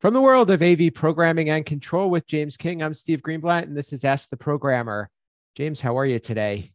From 0.00 0.14
the 0.14 0.20
world 0.22 0.50
of 0.50 0.62
AV 0.62 0.94
programming 0.94 1.50
and 1.50 1.66
control 1.66 2.08
with 2.08 2.26
James 2.26 2.56
King, 2.56 2.82
I'm 2.82 2.94
Steve 2.94 3.20
Greenblatt, 3.20 3.64
and 3.64 3.76
this 3.76 3.92
is 3.92 4.02
Ask 4.02 4.30
the 4.30 4.36
Programmer. 4.38 5.10
James, 5.56 5.78
how 5.78 5.98
are 5.98 6.06
you 6.06 6.18
today? 6.18 6.72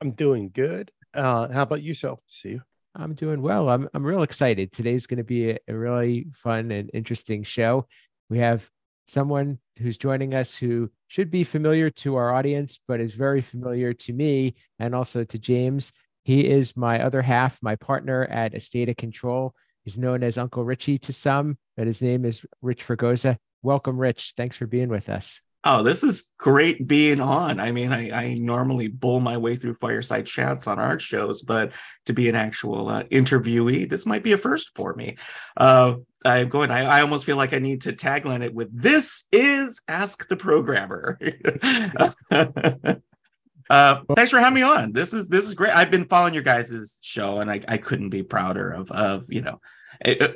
I'm 0.00 0.10
doing 0.10 0.50
good. 0.52 0.90
Uh, 1.14 1.46
how 1.52 1.62
about 1.62 1.84
yourself, 1.84 2.18
Steve? 2.26 2.64
I'm 2.96 3.14
doing 3.14 3.40
well. 3.40 3.68
I'm, 3.68 3.88
I'm 3.94 4.04
real 4.04 4.24
excited. 4.24 4.72
Today's 4.72 5.06
going 5.06 5.18
to 5.18 5.22
be 5.22 5.50
a, 5.50 5.58
a 5.68 5.76
really 5.76 6.26
fun 6.32 6.72
and 6.72 6.90
interesting 6.92 7.44
show. 7.44 7.86
We 8.30 8.40
have 8.40 8.68
someone 9.06 9.60
who's 9.78 9.96
joining 9.96 10.34
us 10.34 10.56
who 10.56 10.90
should 11.06 11.30
be 11.30 11.44
familiar 11.44 11.88
to 11.90 12.16
our 12.16 12.34
audience, 12.34 12.80
but 12.88 12.98
is 12.98 13.14
very 13.14 13.42
familiar 13.42 13.92
to 13.92 14.12
me 14.12 14.56
and 14.80 14.92
also 14.92 15.22
to 15.22 15.38
James. 15.38 15.92
He 16.24 16.44
is 16.44 16.76
my 16.76 17.00
other 17.00 17.22
half, 17.22 17.60
my 17.62 17.76
partner 17.76 18.24
at 18.24 18.56
Estate 18.56 18.88
of 18.88 18.96
Control. 18.96 19.54
He's 19.84 19.98
known 19.98 20.24
as 20.24 20.36
Uncle 20.36 20.64
Richie 20.64 20.98
to 20.98 21.12
some, 21.12 21.58
but 21.76 21.86
his 21.86 22.02
name 22.02 22.24
is 22.24 22.44
Rich 22.62 22.86
Fregosa. 22.86 23.36
Welcome, 23.62 23.98
Rich. 23.98 24.34
Thanks 24.36 24.56
for 24.56 24.66
being 24.66 24.88
with 24.88 25.08
us. 25.08 25.40
Oh, 25.68 25.82
this 25.82 26.04
is 26.04 26.32
great 26.38 26.86
being 26.86 27.20
on. 27.20 27.58
I 27.58 27.72
mean, 27.72 27.92
I, 27.92 28.10
I 28.10 28.34
normally 28.34 28.86
bull 28.86 29.18
my 29.18 29.36
way 29.36 29.56
through 29.56 29.74
fireside 29.74 30.24
chats 30.24 30.68
on 30.68 30.78
our 30.78 31.00
shows, 31.00 31.42
but 31.42 31.72
to 32.04 32.12
be 32.12 32.28
an 32.28 32.36
actual 32.36 32.88
uh, 32.88 33.02
interviewee, 33.04 33.88
this 33.88 34.06
might 34.06 34.22
be 34.22 34.30
a 34.32 34.38
first 34.38 34.76
for 34.76 34.94
me. 34.94 35.16
Uh, 35.56 35.96
I'm 36.24 36.48
going, 36.48 36.70
I, 36.70 36.84
I 36.84 37.00
almost 37.00 37.24
feel 37.24 37.36
like 37.36 37.52
I 37.52 37.58
need 37.58 37.82
to 37.82 37.92
tagline 37.92 38.44
it 38.44 38.54
with 38.54 38.68
this 38.72 39.24
is 39.32 39.82
Ask 39.88 40.28
the 40.28 40.36
Programmer. 40.36 41.18
uh, 42.30 44.00
thanks 44.14 44.30
for 44.30 44.38
having 44.38 44.54
me 44.54 44.62
on. 44.62 44.92
This 44.92 45.12
is 45.12 45.28
this 45.28 45.48
is 45.48 45.56
great. 45.56 45.74
I've 45.74 45.90
been 45.90 46.06
following 46.06 46.34
your 46.34 46.44
guys' 46.44 47.00
show, 47.02 47.40
and 47.40 47.50
I, 47.50 47.60
I 47.66 47.78
couldn't 47.78 48.10
be 48.10 48.22
prouder 48.22 48.70
of 48.70 48.92
of 48.92 49.24
you 49.28 49.42
know 49.42 49.60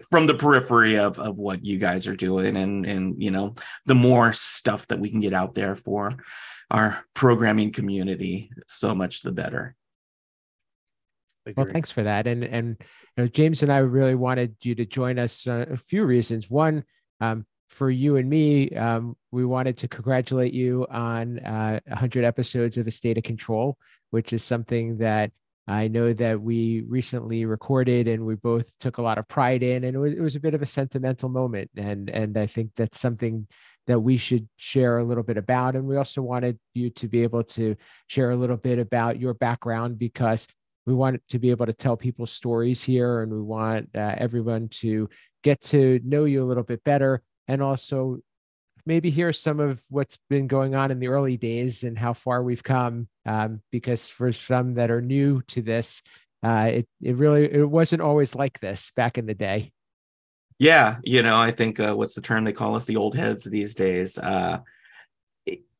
from 0.08 0.26
the 0.26 0.34
periphery 0.34 0.98
of 0.98 1.18
of 1.18 1.38
what 1.38 1.64
you 1.64 1.78
guys 1.78 2.06
are 2.06 2.16
doing 2.16 2.56
and 2.56 2.86
and 2.86 3.22
you 3.22 3.30
know 3.30 3.54
the 3.86 3.94
more 3.94 4.32
stuff 4.32 4.86
that 4.88 5.00
we 5.00 5.10
can 5.10 5.20
get 5.20 5.32
out 5.32 5.54
there 5.54 5.74
for 5.76 6.16
our 6.70 7.04
programming 7.14 7.72
community 7.72 8.50
so 8.68 8.94
much 8.94 9.22
the 9.22 9.32
better. 9.32 9.74
Well 11.56 11.66
thanks 11.66 11.90
for 11.90 12.02
that. 12.02 12.26
And 12.26 12.44
and 12.44 12.76
you 13.16 13.24
know, 13.24 13.28
james 13.28 13.62
and 13.62 13.72
i 13.72 13.78
really 13.78 14.14
wanted 14.14 14.54
you 14.62 14.74
to 14.76 14.84
join 14.84 15.18
us 15.18 15.46
uh, 15.46 15.66
a 15.70 15.76
few 15.76 16.04
reasons. 16.04 16.48
One 16.48 16.84
um, 17.20 17.44
for 17.68 17.90
you 17.90 18.16
and 18.16 18.28
me 18.28 18.70
um, 18.70 19.16
we 19.30 19.44
wanted 19.44 19.78
to 19.78 19.88
congratulate 19.88 20.52
you 20.52 20.86
on 20.90 21.38
uh, 21.40 21.80
100 21.86 22.24
episodes 22.24 22.76
of 22.76 22.86
a 22.86 22.90
state 22.90 23.16
of 23.16 23.24
control 23.24 23.78
which 24.10 24.32
is 24.32 24.42
something 24.42 24.98
that 24.98 25.30
I 25.70 25.88
know 25.88 26.12
that 26.12 26.40
we 26.40 26.82
recently 26.88 27.44
recorded 27.44 28.08
and 28.08 28.26
we 28.26 28.34
both 28.34 28.70
took 28.78 28.98
a 28.98 29.02
lot 29.02 29.18
of 29.18 29.28
pride 29.28 29.62
in, 29.62 29.84
and 29.84 29.94
it 29.94 29.98
was, 29.98 30.12
it 30.12 30.20
was 30.20 30.36
a 30.36 30.40
bit 30.40 30.54
of 30.54 30.62
a 30.62 30.66
sentimental 30.66 31.28
moment. 31.28 31.70
And, 31.76 32.10
and 32.10 32.36
I 32.36 32.46
think 32.46 32.72
that's 32.76 33.00
something 33.00 33.46
that 33.86 34.00
we 34.00 34.16
should 34.16 34.48
share 34.56 34.98
a 34.98 35.04
little 35.04 35.22
bit 35.22 35.36
about. 35.36 35.76
And 35.76 35.86
we 35.86 35.96
also 35.96 36.22
wanted 36.22 36.58
you 36.74 36.90
to 36.90 37.08
be 37.08 37.22
able 37.22 37.44
to 37.44 37.76
share 38.08 38.30
a 38.30 38.36
little 38.36 38.56
bit 38.56 38.78
about 38.78 39.18
your 39.18 39.34
background 39.34 39.98
because 39.98 40.46
we 40.86 40.94
want 40.94 41.20
to 41.28 41.38
be 41.38 41.50
able 41.50 41.66
to 41.66 41.72
tell 41.72 41.96
people 41.96 42.26
stories 42.26 42.82
here 42.82 43.22
and 43.22 43.32
we 43.32 43.40
want 43.40 43.88
uh, 43.94 44.14
everyone 44.18 44.68
to 44.68 45.08
get 45.42 45.60
to 45.62 46.00
know 46.04 46.24
you 46.24 46.42
a 46.42 46.46
little 46.46 46.62
bit 46.62 46.82
better 46.84 47.22
and 47.48 47.62
also 47.62 48.18
maybe 48.86 49.10
hear 49.10 49.32
some 49.32 49.60
of 49.60 49.82
what's 49.88 50.18
been 50.28 50.46
going 50.46 50.74
on 50.74 50.90
in 50.90 50.98
the 50.98 51.08
early 51.08 51.36
days 51.36 51.84
and 51.84 51.98
how 51.98 52.12
far 52.12 52.42
we've 52.42 52.62
come. 52.62 53.08
Um, 53.30 53.62
because 53.70 54.08
for 54.08 54.32
some 54.32 54.74
that 54.74 54.90
are 54.90 55.00
new 55.00 55.40
to 55.48 55.62
this, 55.62 56.02
uh, 56.42 56.70
it 56.72 56.88
it 57.00 57.14
really 57.14 57.44
it 57.44 57.68
wasn't 57.68 58.02
always 58.02 58.34
like 58.34 58.58
this 58.58 58.90
back 58.96 59.18
in 59.18 59.26
the 59.26 59.34
day. 59.34 59.70
Yeah, 60.58 60.98
you 61.04 61.22
know, 61.22 61.36
I 61.36 61.52
think 61.52 61.78
uh, 61.78 61.94
what's 61.94 62.14
the 62.14 62.22
term 62.22 62.44
they 62.44 62.52
call 62.52 62.74
us 62.74 62.86
the 62.86 62.96
old 62.96 63.14
heads 63.14 63.44
these 63.44 63.76
days. 63.76 64.18
Uh, 64.18 64.58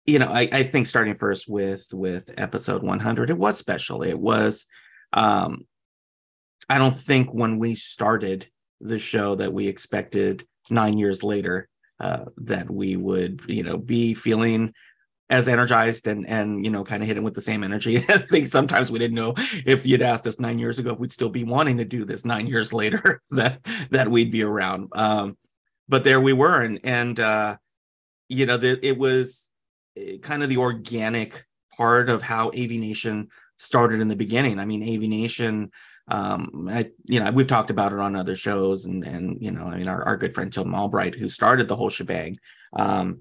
you 0.06 0.18
know, 0.20 0.28
I, 0.28 0.48
I 0.52 0.62
think 0.62 0.86
starting 0.86 1.16
first 1.16 1.48
with 1.48 1.86
with 1.92 2.32
episode 2.38 2.84
100, 2.84 3.30
it 3.30 3.38
was 3.38 3.56
special. 3.56 4.02
It 4.02 4.18
was. 4.18 4.66
Um, 5.12 5.66
I 6.68 6.78
don't 6.78 6.96
think 6.96 7.34
when 7.34 7.58
we 7.58 7.74
started 7.74 8.46
the 8.80 9.00
show 9.00 9.34
that 9.34 9.52
we 9.52 9.66
expected 9.66 10.46
nine 10.70 10.98
years 10.98 11.24
later 11.24 11.68
uh, 11.98 12.26
that 12.38 12.70
we 12.70 12.96
would 12.96 13.42
you 13.48 13.64
know 13.64 13.76
be 13.76 14.14
feeling 14.14 14.72
as 15.30 15.48
energized 15.48 16.08
and 16.08 16.26
and 16.26 16.64
you 16.64 16.70
know 16.70 16.84
kind 16.84 17.02
of 17.02 17.08
hitting 17.08 17.22
with 17.22 17.34
the 17.34 17.40
same 17.40 17.62
energy. 17.64 17.98
I 18.08 18.18
think 18.18 18.48
sometimes 18.48 18.90
we 18.90 18.98
didn't 18.98 19.16
know 19.16 19.34
if 19.64 19.86
you'd 19.86 20.02
asked 20.02 20.26
us 20.26 20.40
nine 20.40 20.58
years 20.58 20.78
ago 20.78 20.92
if 20.92 20.98
we'd 20.98 21.12
still 21.12 21.30
be 21.30 21.44
wanting 21.44 21.78
to 21.78 21.84
do 21.84 22.04
this 22.04 22.24
nine 22.24 22.46
years 22.46 22.72
later 22.82 23.22
that 23.30 23.60
that 23.90 24.08
we'd 24.08 24.32
be 24.32 24.42
around. 24.42 24.88
Um, 24.92 25.38
but 25.88 26.04
there 26.04 26.20
we 26.20 26.32
were, 26.32 26.60
and 26.60 26.80
and 26.84 27.18
uh, 27.18 27.56
you 28.28 28.46
know 28.46 28.56
the, 28.56 28.84
it 28.86 28.98
was 28.98 29.50
eh, 29.96 30.18
kind 30.18 30.42
of 30.42 30.48
the 30.48 30.58
organic 30.58 31.46
part 31.76 32.10
of 32.10 32.22
how 32.22 32.48
AV 32.48 32.70
Nation 32.72 33.28
started 33.56 34.00
in 34.00 34.08
the 34.08 34.16
beginning. 34.16 34.58
I 34.58 34.64
mean, 34.64 34.82
AV 34.82 35.08
Nation 35.08 35.70
um, 36.10 36.68
I, 36.68 36.90
you 37.06 37.20
know, 37.20 37.30
we've 37.30 37.46
talked 37.46 37.70
about 37.70 37.92
it 37.92 38.00
on 38.00 38.16
other 38.16 38.34
shows, 38.34 38.86
and 38.86 39.04
and 39.04 39.40
you 39.40 39.52
know, 39.52 39.64
I 39.64 39.76
mean, 39.76 39.86
our, 39.86 40.02
our 40.04 40.16
good 40.16 40.34
friend 40.34 40.52
Tim 40.52 40.74
Albright, 40.74 41.14
who 41.14 41.28
started 41.28 41.68
the 41.68 41.76
whole 41.76 41.90
shebang, 41.90 42.38
um, 42.72 43.20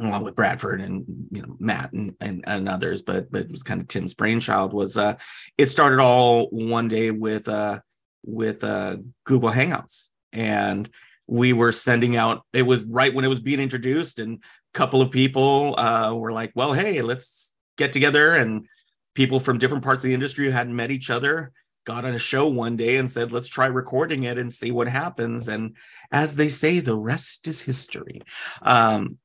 along 0.00 0.24
with 0.24 0.34
Bradford 0.34 0.80
and 0.80 1.04
you 1.30 1.42
know 1.42 1.56
Matt 1.58 1.92
and, 1.92 2.14
and, 2.20 2.44
and 2.46 2.68
others, 2.68 3.02
but 3.02 3.30
but 3.30 3.42
it 3.42 3.50
was 3.50 3.62
kind 3.62 3.80
of 3.80 3.88
Tim's 3.88 4.14
brainchild. 4.14 4.72
Was 4.72 4.96
uh, 4.96 5.16
it 5.58 5.68
started 5.68 6.00
all 6.00 6.46
one 6.46 6.88
day 6.88 7.10
with 7.10 7.48
uh 7.48 7.80
with 8.24 8.64
uh 8.64 8.96
Google 9.24 9.50
Hangouts, 9.50 10.10
and 10.32 10.88
we 11.26 11.52
were 11.52 11.72
sending 11.72 12.16
out. 12.16 12.44
It 12.52 12.62
was 12.62 12.82
right 12.84 13.14
when 13.14 13.24
it 13.24 13.28
was 13.28 13.40
being 13.40 13.60
introduced, 13.60 14.18
and 14.18 14.38
a 14.38 14.78
couple 14.78 15.02
of 15.02 15.10
people 15.10 15.78
uh 15.78 16.14
were 16.14 16.32
like, 16.32 16.52
"Well, 16.54 16.72
hey, 16.72 17.02
let's 17.02 17.54
get 17.76 17.92
together," 17.92 18.34
and 18.34 18.66
people 19.14 19.40
from 19.40 19.58
different 19.58 19.84
parts 19.84 20.02
of 20.02 20.08
the 20.08 20.14
industry 20.14 20.46
who 20.46 20.50
hadn't 20.50 20.76
met 20.76 20.90
each 20.90 21.10
other 21.10 21.52
got 21.84 22.04
on 22.04 22.14
a 22.14 22.18
show 22.18 22.48
one 22.48 22.76
day 22.76 22.96
and 22.96 23.10
said, 23.10 23.32
let's 23.32 23.48
try 23.48 23.66
recording 23.66 24.24
it 24.24 24.38
and 24.38 24.52
see 24.52 24.70
what 24.70 24.86
happens. 24.86 25.48
And 25.48 25.76
as 26.12 26.36
they 26.36 26.48
say, 26.48 26.78
the 26.78 26.96
rest 26.96 27.48
is 27.48 27.60
history. 27.60 28.22
Um, 28.62 29.18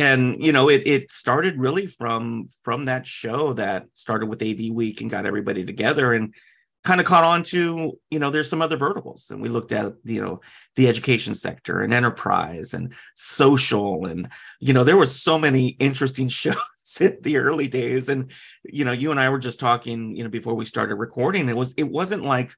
and 0.00 0.42
you 0.42 0.50
know, 0.50 0.70
it 0.70 0.86
it 0.86 1.10
started 1.10 1.58
really 1.58 1.86
from 1.86 2.46
from 2.62 2.86
that 2.86 3.06
show 3.06 3.52
that 3.52 3.86
started 3.92 4.26
with 4.26 4.42
AV 4.42 4.70
Week 4.72 5.00
and 5.00 5.10
got 5.10 5.26
everybody 5.26 5.64
together 5.64 6.14
and 6.14 6.34
kind 6.82 6.98
of 6.98 7.06
caught 7.06 7.24
on 7.24 7.42
to 7.42 7.98
you 8.10 8.18
know 8.18 8.30
there's 8.30 8.48
some 8.48 8.62
other 8.62 8.78
verticals. 8.78 9.30
And 9.30 9.42
we 9.42 9.50
looked 9.50 9.72
at 9.72 9.92
you 10.04 10.22
know 10.22 10.40
the 10.76 10.88
education 10.88 11.34
sector 11.34 11.82
and 11.82 11.92
enterprise 11.92 12.72
and 12.72 12.94
social 13.14 14.06
and 14.06 14.30
you 14.58 14.72
know 14.72 14.84
there 14.84 14.96
were 14.96 15.06
so 15.06 15.38
many 15.38 15.68
interesting 15.68 16.28
shows 16.42 16.56
in 16.98 17.18
the 17.20 17.36
early 17.36 17.68
days. 17.68 18.08
And 18.08 18.30
you 18.64 18.86
know 18.86 18.92
you 18.92 19.10
and 19.10 19.20
i 19.20 19.28
were 19.28 19.38
just 19.38 19.60
talking 19.60 20.16
you 20.16 20.24
know 20.24 20.30
before 20.30 20.54
we 20.54 20.64
started 20.64 20.94
recording. 20.94 21.50
It 21.50 21.56
was 21.56 21.74
it 21.74 21.88
wasn't 21.88 22.24
like 22.24 22.52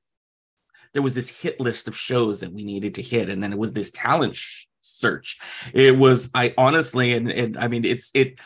there 0.92 1.02
was 1.02 1.14
this 1.14 1.28
hit 1.28 1.58
list 1.58 1.88
of 1.88 1.96
shows 1.96 2.40
that 2.40 2.52
we 2.52 2.62
needed 2.62 2.94
to 2.94 3.02
hit. 3.02 3.28
And 3.28 3.42
then 3.42 3.52
it 3.52 3.58
was 3.58 3.72
this 3.72 3.90
talent 3.90 4.36
sh- 4.36 4.66
search 4.82 5.38
it 5.72 5.96
was 5.96 6.30
i 6.34 6.52
honestly 6.58 7.14
and, 7.14 7.30
and 7.30 7.56
i 7.56 7.68
mean 7.68 7.84
it's 7.84 8.10
it 8.14 8.38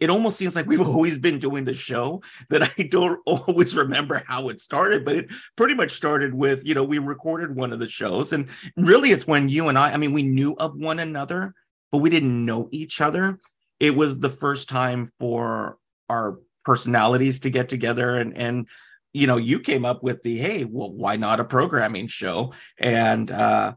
it 0.00 0.10
almost 0.10 0.36
seems 0.36 0.56
like 0.56 0.66
we've 0.66 0.80
always 0.86 1.18
been 1.18 1.38
doing 1.38 1.64
the 1.64 1.74
show 1.74 2.22
that 2.50 2.70
I 2.78 2.82
don't 2.84 3.20
always 3.26 3.76
remember 3.76 4.22
how 4.26 4.48
it 4.48 4.60
started, 4.60 5.04
but 5.04 5.16
it 5.16 5.28
pretty 5.56 5.74
much 5.74 5.92
started 5.92 6.34
with, 6.34 6.66
you 6.66 6.74
know, 6.74 6.84
we 6.84 6.98
recorded 6.98 7.54
one 7.54 7.72
of 7.72 7.78
the 7.78 7.86
shows. 7.86 8.32
And 8.32 8.48
really, 8.76 9.10
it's 9.10 9.26
when 9.26 9.48
you 9.48 9.68
and 9.68 9.78
I, 9.78 9.92
I 9.92 9.96
mean, 9.96 10.12
we 10.12 10.22
knew 10.22 10.54
of 10.58 10.76
one 10.76 10.98
another, 10.98 11.54
but 11.92 11.98
we 11.98 12.10
didn't 12.10 12.44
know 12.44 12.68
each 12.70 13.00
other. 13.00 13.38
It 13.80 13.96
was 13.96 14.20
the 14.20 14.30
first 14.30 14.68
time 14.68 15.10
for 15.18 15.78
our 16.08 16.38
personalities 16.64 17.40
to 17.40 17.50
get 17.50 17.68
together 17.68 18.16
and, 18.16 18.36
and, 18.36 18.66
you 19.12 19.28
know, 19.28 19.36
you 19.36 19.60
came 19.60 19.84
up 19.84 20.02
with 20.02 20.22
the, 20.22 20.36
hey, 20.38 20.64
well, 20.64 20.90
why 20.90 21.14
not 21.14 21.38
a 21.38 21.44
programming 21.44 22.08
show? 22.08 22.52
And, 22.78 23.30
uh, 23.30 23.74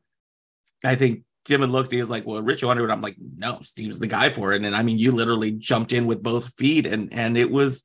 I 0.84 0.96
think 0.96 1.24
Tim 1.48 1.62
had 1.62 1.72
looked, 1.72 1.92
he 1.92 2.00
was 2.00 2.10
like, 2.10 2.26
Well, 2.26 2.42
Rich, 2.42 2.64
it? 2.64 2.68
I'm 2.68 3.02
like, 3.02 3.16
No, 3.38 3.60
Steve's 3.62 4.00
the 4.00 4.08
guy 4.08 4.30
for 4.30 4.54
it. 4.54 4.64
And 4.64 4.76
I 4.76 4.84
mean, 4.84 5.00
you 5.00 5.12
literally 5.12 5.52
jumped 5.52 5.94
in 5.94 6.06
with 6.06 6.22
both 6.22 6.54
feet 6.56 6.86
and 6.86 7.12
and 7.14 7.38
it 7.38 7.50
was 7.50 7.84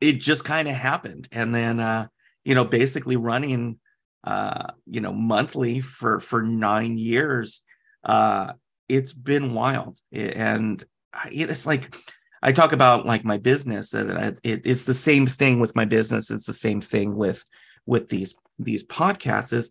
it 0.00 0.14
just 0.14 0.44
kind 0.44 0.68
of 0.68 0.74
happened. 0.74 1.28
And 1.30 1.54
then 1.54 1.80
uh, 1.80 2.08
you 2.44 2.54
know, 2.54 2.64
basically 2.64 3.16
running 3.16 3.78
uh, 4.24 4.72
you 4.86 5.00
know, 5.00 5.12
monthly 5.12 5.80
for 5.80 6.20
for 6.20 6.42
nine 6.42 6.98
years, 6.98 7.62
uh, 8.04 8.52
it's 8.88 9.12
been 9.12 9.54
wild. 9.54 9.98
And 10.12 10.84
it's 11.30 11.66
like 11.66 11.94
I 12.42 12.52
talk 12.52 12.72
about 12.72 13.06
like 13.06 13.24
my 13.24 13.38
business 13.38 13.90
that 13.90 14.38
it, 14.42 14.62
it's 14.64 14.84
the 14.84 14.94
same 14.94 15.26
thing 15.26 15.60
with 15.60 15.76
my 15.76 15.84
business. 15.84 16.30
It's 16.30 16.46
the 16.46 16.52
same 16.52 16.80
thing 16.80 17.16
with 17.16 17.44
with 17.86 18.08
these 18.08 18.34
these 18.58 18.84
podcasts. 18.84 19.52
Is 19.52 19.70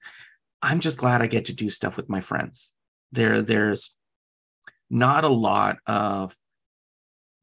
I'm 0.61 0.79
just 0.79 0.97
glad 0.97 1.21
I 1.21 1.27
get 1.27 1.45
to 1.45 1.53
do 1.53 1.69
stuff 1.69 1.95
with 1.95 2.09
my 2.09 2.21
friends 2.21 2.73
there 3.11 3.41
there's 3.41 3.95
not 4.89 5.23
a 5.23 5.29
lot 5.29 5.77
of 5.87 6.35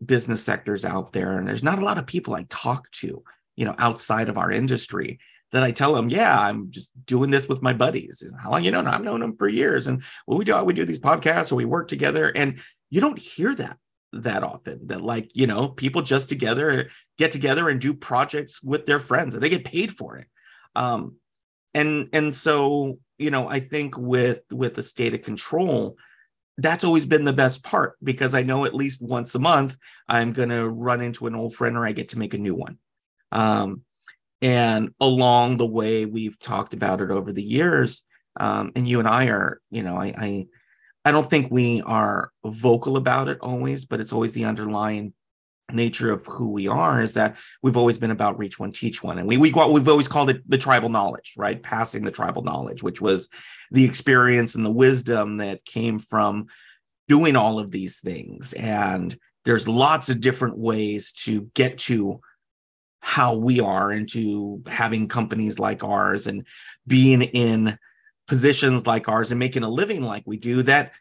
business 0.04 0.42
sectors 0.42 0.84
out 0.84 1.12
there 1.12 1.38
and 1.38 1.48
there's 1.48 1.62
not 1.62 1.78
a 1.78 1.84
lot 1.84 1.98
of 1.98 2.06
people 2.06 2.34
i 2.34 2.44
talk 2.48 2.90
to 2.90 3.22
you 3.56 3.64
know 3.64 3.74
outside 3.78 4.28
of 4.28 4.36
our 4.38 4.50
industry 4.50 5.18
that 5.52 5.62
I 5.62 5.70
tell 5.70 5.94
them, 5.94 6.08
yeah, 6.08 6.38
I'm 6.38 6.70
just 6.70 6.90
doing 7.06 7.30
this 7.30 7.48
with 7.48 7.62
my 7.62 7.72
buddies. 7.72 8.22
How 8.42 8.50
long 8.50 8.64
you 8.64 8.70
know? 8.70 8.84
I've 8.84 9.02
known 9.02 9.20
them 9.20 9.36
for 9.36 9.48
years. 9.48 9.86
And 9.86 10.02
what 10.26 10.38
we 10.38 10.44
do, 10.44 10.62
we 10.64 10.74
do 10.74 10.84
these 10.84 10.98
podcasts 10.98 11.52
or 11.52 11.54
we 11.54 11.64
work 11.64 11.88
together. 11.88 12.32
And 12.34 12.60
you 12.90 13.00
don't 13.00 13.18
hear 13.18 13.54
that 13.54 13.78
that 14.12 14.42
often 14.42 14.86
that 14.86 15.00
like, 15.00 15.30
you 15.34 15.46
know, 15.46 15.68
people 15.68 16.02
just 16.02 16.28
together 16.28 16.88
get 17.18 17.32
together 17.32 17.68
and 17.68 17.80
do 17.80 17.94
projects 17.94 18.62
with 18.62 18.86
their 18.86 19.00
friends 19.00 19.34
and 19.34 19.42
they 19.42 19.48
get 19.48 19.64
paid 19.64 19.92
for 19.92 20.18
it. 20.18 20.26
Um, 20.74 21.16
and 21.74 22.08
and 22.12 22.34
so, 22.34 22.98
you 23.18 23.30
know, 23.30 23.48
I 23.48 23.60
think 23.60 23.96
with 23.96 24.42
with 24.50 24.74
the 24.74 24.82
state 24.82 25.14
of 25.14 25.22
control, 25.22 25.96
that's 26.58 26.84
always 26.84 27.06
been 27.06 27.24
the 27.24 27.32
best 27.32 27.62
part 27.62 27.96
because 28.02 28.34
I 28.34 28.42
know 28.42 28.64
at 28.64 28.74
least 28.74 29.02
once 29.02 29.34
a 29.34 29.38
month 29.38 29.76
I'm 30.08 30.32
going 30.32 30.48
to 30.48 30.68
run 30.68 31.00
into 31.00 31.26
an 31.26 31.34
old 31.34 31.54
friend 31.54 31.76
or 31.76 31.86
I 31.86 31.92
get 31.92 32.10
to 32.10 32.18
make 32.18 32.34
a 32.34 32.38
new 32.38 32.54
one. 32.54 32.78
Um, 33.32 33.82
and 34.42 34.90
along 35.00 35.56
the 35.56 35.66
way, 35.66 36.06
we've 36.06 36.38
talked 36.38 36.74
about 36.74 37.00
it 37.00 37.10
over 37.10 37.32
the 37.32 37.42
years. 37.42 38.02
Um, 38.38 38.72
and 38.76 38.86
you 38.86 38.98
and 38.98 39.08
I 39.08 39.28
are, 39.28 39.60
you 39.70 39.82
know, 39.82 39.96
I, 39.96 40.14
I, 40.16 40.46
I 41.04 41.10
don't 41.10 41.28
think 41.28 41.50
we 41.50 41.82
are 41.82 42.32
vocal 42.44 42.96
about 42.96 43.28
it 43.28 43.38
always, 43.40 43.84
but 43.84 44.00
it's 44.00 44.12
always 44.12 44.32
the 44.32 44.44
underlying 44.44 45.14
nature 45.72 46.12
of 46.12 46.24
who 46.26 46.50
we 46.50 46.68
are 46.68 47.02
is 47.02 47.14
that 47.14 47.36
we've 47.62 47.76
always 47.76 47.98
been 47.98 48.10
about 48.10 48.38
reach 48.38 48.58
one 48.58 48.72
teach 48.72 49.02
one. 49.02 49.18
And 49.18 49.26
we, 49.26 49.36
we 49.36 49.52
we've 49.52 49.88
always 49.88 50.08
called 50.08 50.30
it 50.30 50.48
the 50.48 50.58
tribal 50.58 50.88
knowledge 50.88 51.34
right? 51.36 51.62
Passing 51.62 52.04
the 52.04 52.10
tribal 52.10 52.42
knowledge 52.42 52.82
which 52.82 53.00
was 53.00 53.28
the 53.70 53.84
experience 53.84 54.54
and 54.54 54.64
the 54.64 54.70
wisdom 54.70 55.38
that 55.38 55.64
came 55.64 55.98
from 55.98 56.46
doing 57.08 57.36
all 57.36 57.58
of 57.58 57.70
these 57.70 58.00
things. 58.00 58.52
And 58.52 59.16
there's 59.44 59.68
lots 59.68 60.08
of 60.08 60.20
different 60.20 60.58
ways 60.58 61.12
to 61.24 61.50
get 61.54 61.78
to 61.78 62.20
how 63.00 63.36
we 63.36 63.60
are 63.60 63.92
into 63.92 64.62
having 64.66 65.06
companies 65.06 65.58
like 65.58 65.84
ours 65.84 66.26
and 66.26 66.46
being 66.86 67.22
in 67.22 67.78
positions 68.26 68.86
like 68.86 69.08
ours 69.08 69.30
and 69.30 69.38
making 69.38 69.62
a 69.62 69.68
living 69.68 70.02
like 70.02 70.24
we 70.26 70.36
do 70.36 70.62
that 70.62 70.92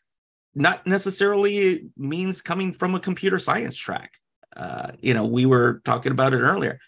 not 0.54 0.86
necessarily 0.86 1.88
means 1.98 2.44
coming 2.44 2.72
from 2.72 2.94
a 2.94 3.00
computer 3.00 3.40
science 3.40 3.76
track 3.76 4.12
uh, 4.56 4.92
you 5.00 5.14
know 5.14 5.26
we 5.26 5.46
were 5.46 5.82
talking 5.86 6.12
about 6.12 6.34
it 6.34 6.40
earlier 6.40 6.80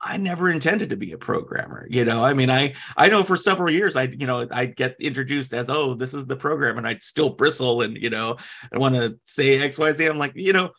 i 0.00 0.16
never 0.16 0.50
intended 0.50 0.90
to 0.90 0.96
be 0.96 1.12
a 1.12 1.18
programmer 1.18 1.86
you 1.90 2.04
know 2.04 2.24
i 2.24 2.34
mean 2.34 2.50
i 2.50 2.74
i 2.96 3.08
know 3.08 3.22
for 3.22 3.36
several 3.36 3.70
years 3.70 3.94
i 3.94 4.02
you 4.02 4.26
know 4.26 4.46
i'd 4.50 4.74
get 4.74 4.96
introduced 5.00 5.54
as 5.54 5.70
oh 5.70 5.94
this 5.94 6.12
is 6.12 6.26
the 6.26 6.36
program 6.36 6.78
and 6.78 6.86
i'd 6.86 7.02
still 7.02 7.30
bristle 7.30 7.82
and 7.82 7.96
you 7.96 8.10
know 8.10 8.36
i 8.72 8.78
want 8.78 8.94
to 8.94 9.16
say 9.22 9.58
xyz 9.58 10.10
i'm 10.10 10.18
like 10.18 10.32
you 10.34 10.52
know 10.52 10.70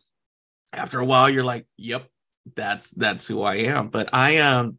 after 0.74 1.00
a 1.00 1.06
while 1.06 1.30
you're 1.30 1.44
like 1.44 1.66
yep 1.78 2.06
that's 2.56 2.92
that's 2.92 3.28
who 3.28 3.42
I 3.42 3.56
am. 3.56 3.90
But 3.90 4.10
I 4.14 4.38
um 4.38 4.78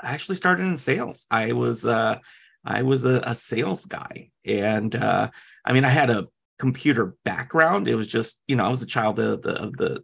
I 0.00 0.12
actually 0.12 0.36
started 0.36 0.66
in 0.66 0.76
sales. 0.76 1.26
I 1.30 1.52
was 1.52 1.84
uh 1.86 2.18
I 2.64 2.82
was 2.82 3.04
a, 3.04 3.20
a 3.24 3.34
sales 3.34 3.86
guy. 3.86 4.30
And 4.44 4.94
uh 4.94 5.30
I 5.64 5.72
mean 5.72 5.84
I 5.84 5.88
had 5.88 6.10
a 6.10 6.28
computer 6.58 7.16
background. 7.24 7.88
It 7.88 7.94
was 7.94 8.08
just, 8.08 8.40
you 8.46 8.56
know, 8.56 8.64
I 8.64 8.70
was 8.70 8.82
a 8.82 8.86
child 8.86 9.18
of 9.18 9.42
the 9.42 9.62
of 9.62 9.76
the 9.76 10.02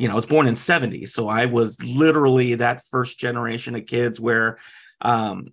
you 0.00 0.08
know, 0.08 0.12
I 0.12 0.14
was 0.14 0.26
born 0.26 0.46
in 0.46 0.56
70. 0.56 1.06
So 1.06 1.28
I 1.28 1.46
was 1.46 1.82
literally 1.82 2.54
that 2.56 2.82
first 2.90 3.18
generation 3.18 3.74
of 3.74 3.86
kids 3.86 4.20
where 4.20 4.58
um, 5.00 5.48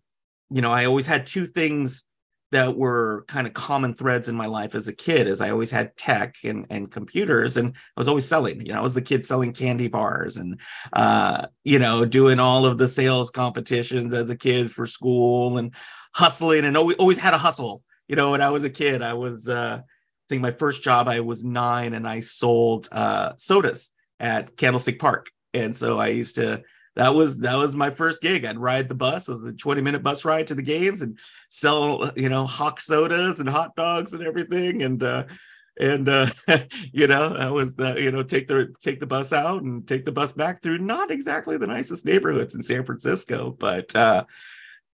you 0.49 0.61
know, 0.61 0.71
I 0.71 0.85
always 0.85 1.07
had 1.07 1.27
two 1.27 1.45
things 1.45 2.03
that 2.51 2.77
were 2.77 3.25
kind 3.27 3.47
of 3.47 3.53
common 3.53 3.93
threads 3.93 4.29
in 4.29 4.35
my 4.35 4.45
life 4.45 4.75
as 4.75 4.87
a 4.87 4.93
kid 4.93 5.27
as 5.27 5.41
i 5.41 5.49
always 5.49 5.71
had 5.71 5.97
tech 5.97 6.35
and, 6.45 6.65
and 6.69 6.91
computers 6.91 7.57
and 7.57 7.75
i 7.75 7.99
was 7.99 8.07
always 8.07 8.25
selling 8.25 8.63
you 8.65 8.71
know 8.71 8.79
i 8.79 8.83
was 8.83 8.93
the 8.93 9.01
kid 9.01 9.25
selling 9.25 9.51
candy 9.51 9.87
bars 9.87 10.37
and 10.37 10.59
uh, 10.93 11.47
you 11.63 11.79
know 11.79 12.05
doing 12.05 12.39
all 12.39 12.65
of 12.65 12.77
the 12.77 12.87
sales 12.87 13.31
competitions 13.31 14.13
as 14.13 14.29
a 14.29 14.37
kid 14.37 14.71
for 14.71 14.85
school 14.85 15.57
and 15.57 15.73
hustling 16.13 16.65
and 16.65 16.77
always, 16.77 16.95
always 16.97 17.17
had 17.17 17.33
a 17.33 17.37
hustle 17.37 17.81
you 18.07 18.15
know 18.15 18.31
when 18.31 18.41
i 18.41 18.49
was 18.49 18.63
a 18.63 18.69
kid 18.69 19.01
i 19.01 19.13
was 19.13 19.49
uh, 19.49 19.79
i 19.81 19.83
think 20.29 20.41
my 20.41 20.51
first 20.51 20.83
job 20.83 21.07
i 21.07 21.19
was 21.19 21.43
nine 21.43 21.93
and 21.93 22.07
i 22.07 22.19
sold 22.19 22.87
uh, 22.91 23.33
sodas 23.37 23.91
at 24.19 24.55
candlestick 24.57 24.99
park 24.99 25.29
and 25.53 25.75
so 25.75 25.99
i 25.99 26.07
used 26.07 26.35
to 26.35 26.63
that 26.95 27.13
was 27.13 27.39
that 27.39 27.55
was 27.55 27.75
my 27.75 27.89
first 27.89 28.21
gig. 28.21 28.45
I'd 28.45 28.57
ride 28.57 28.87
the 28.87 28.95
bus. 28.95 29.27
It 29.27 29.33
was 29.33 29.45
a 29.45 29.53
20 29.53 29.81
minute 29.81 30.01
bus 30.01 30.23
ride 30.23 30.47
to 30.47 30.55
the 30.55 30.61
games 30.61 31.01
and 31.01 31.19
sell, 31.49 32.11
you 32.15 32.29
know, 32.29 32.45
hawk 32.45 32.79
sodas 32.79 33.39
and 33.39 33.49
hot 33.49 33.75
dogs 33.75 34.13
and 34.13 34.23
everything. 34.23 34.81
And 34.81 35.03
uh 35.03 35.25
and 35.77 36.07
uh 36.07 36.27
you 36.93 37.07
know, 37.07 37.37
that 37.37 37.51
was 37.51 37.75
the, 37.75 38.01
you 38.01 38.11
know, 38.11 38.23
take 38.23 38.47
the 38.47 38.73
take 38.81 39.01
the 39.01 39.07
bus 39.07 39.33
out 39.33 39.61
and 39.63 39.85
take 39.85 40.05
the 40.05 40.13
bus 40.13 40.31
back 40.31 40.61
through 40.61 40.77
not 40.77 41.11
exactly 41.11 41.57
the 41.57 41.67
nicest 41.67 42.05
neighborhoods 42.05 42.55
in 42.55 42.63
San 42.63 42.85
Francisco, 42.85 43.51
but 43.51 43.93
uh 43.95 44.23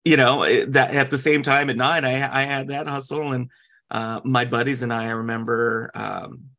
you 0.05 0.17
know, 0.17 0.45
that 0.67 0.93
at 0.93 1.09
the 1.09 1.17
same 1.17 1.41
time 1.41 1.69
at 1.69 1.77
nine, 1.77 2.05
I 2.05 2.41
I 2.41 2.43
had 2.43 2.67
that 2.67 2.87
hustle 2.87 3.33
and 3.33 3.49
uh 3.89 4.21
my 4.23 4.45
buddies 4.45 4.83
and 4.83 4.93
I, 4.93 5.05
I 5.05 5.11
remember 5.11 5.89
um 5.95 6.49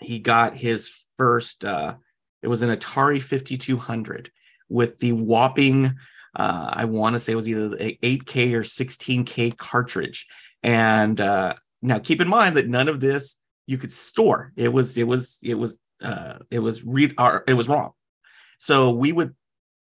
he 0.00 0.20
got 0.20 0.56
his 0.56 0.94
first 1.18 1.64
uh 1.64 1.94
it 2.42 2.48
was 2.48 2.62
an 2.62 2.70
Atari 2.70 3.20
5200 3.20 4.30
with 4.68 4.98
the 4.98 5.12
whopping, 5.12 5.96
uh, 6.36 6.70
I 6.72 6.84
want 6.84 7.14
to 7.14 7.18
say 7.18 7.32
it 7.32 7.36
was 7.36 7.48
either 7.48 7.76
8K 7.76 8.52
or 8.54 8.62
16K 8.62 9.56
cartridge. 9.56 10.26
And 10.62 11.20
uh, 11.20 11.54
now 11.82 11.98
keep 11.98 12.20
in 12.20 12.28
mind 12.28 12.56
that 12.56 12.68
none 12.68 12.88
of 12.88 13.00
this 13.00 13.36
you 13.66 13.78
could 13.78 13.92
store. 13.92 14.52
It 14.56 14.72
was 14.72 14.96
it 14.96 15.06
was 15.06 15.38
it 15.42 15.54
was 15.54 15.78
uh, 16.02 16.38
it 16.50 16.60
was 16.60 16.84
read 16.84 17.14
or 17.18 17.44
it 17.46 17.54
was 17.54 17.68
wrong. 17.68 17.92
So 18.58 18.90
we 18.90 19.12
would 19.12 19.34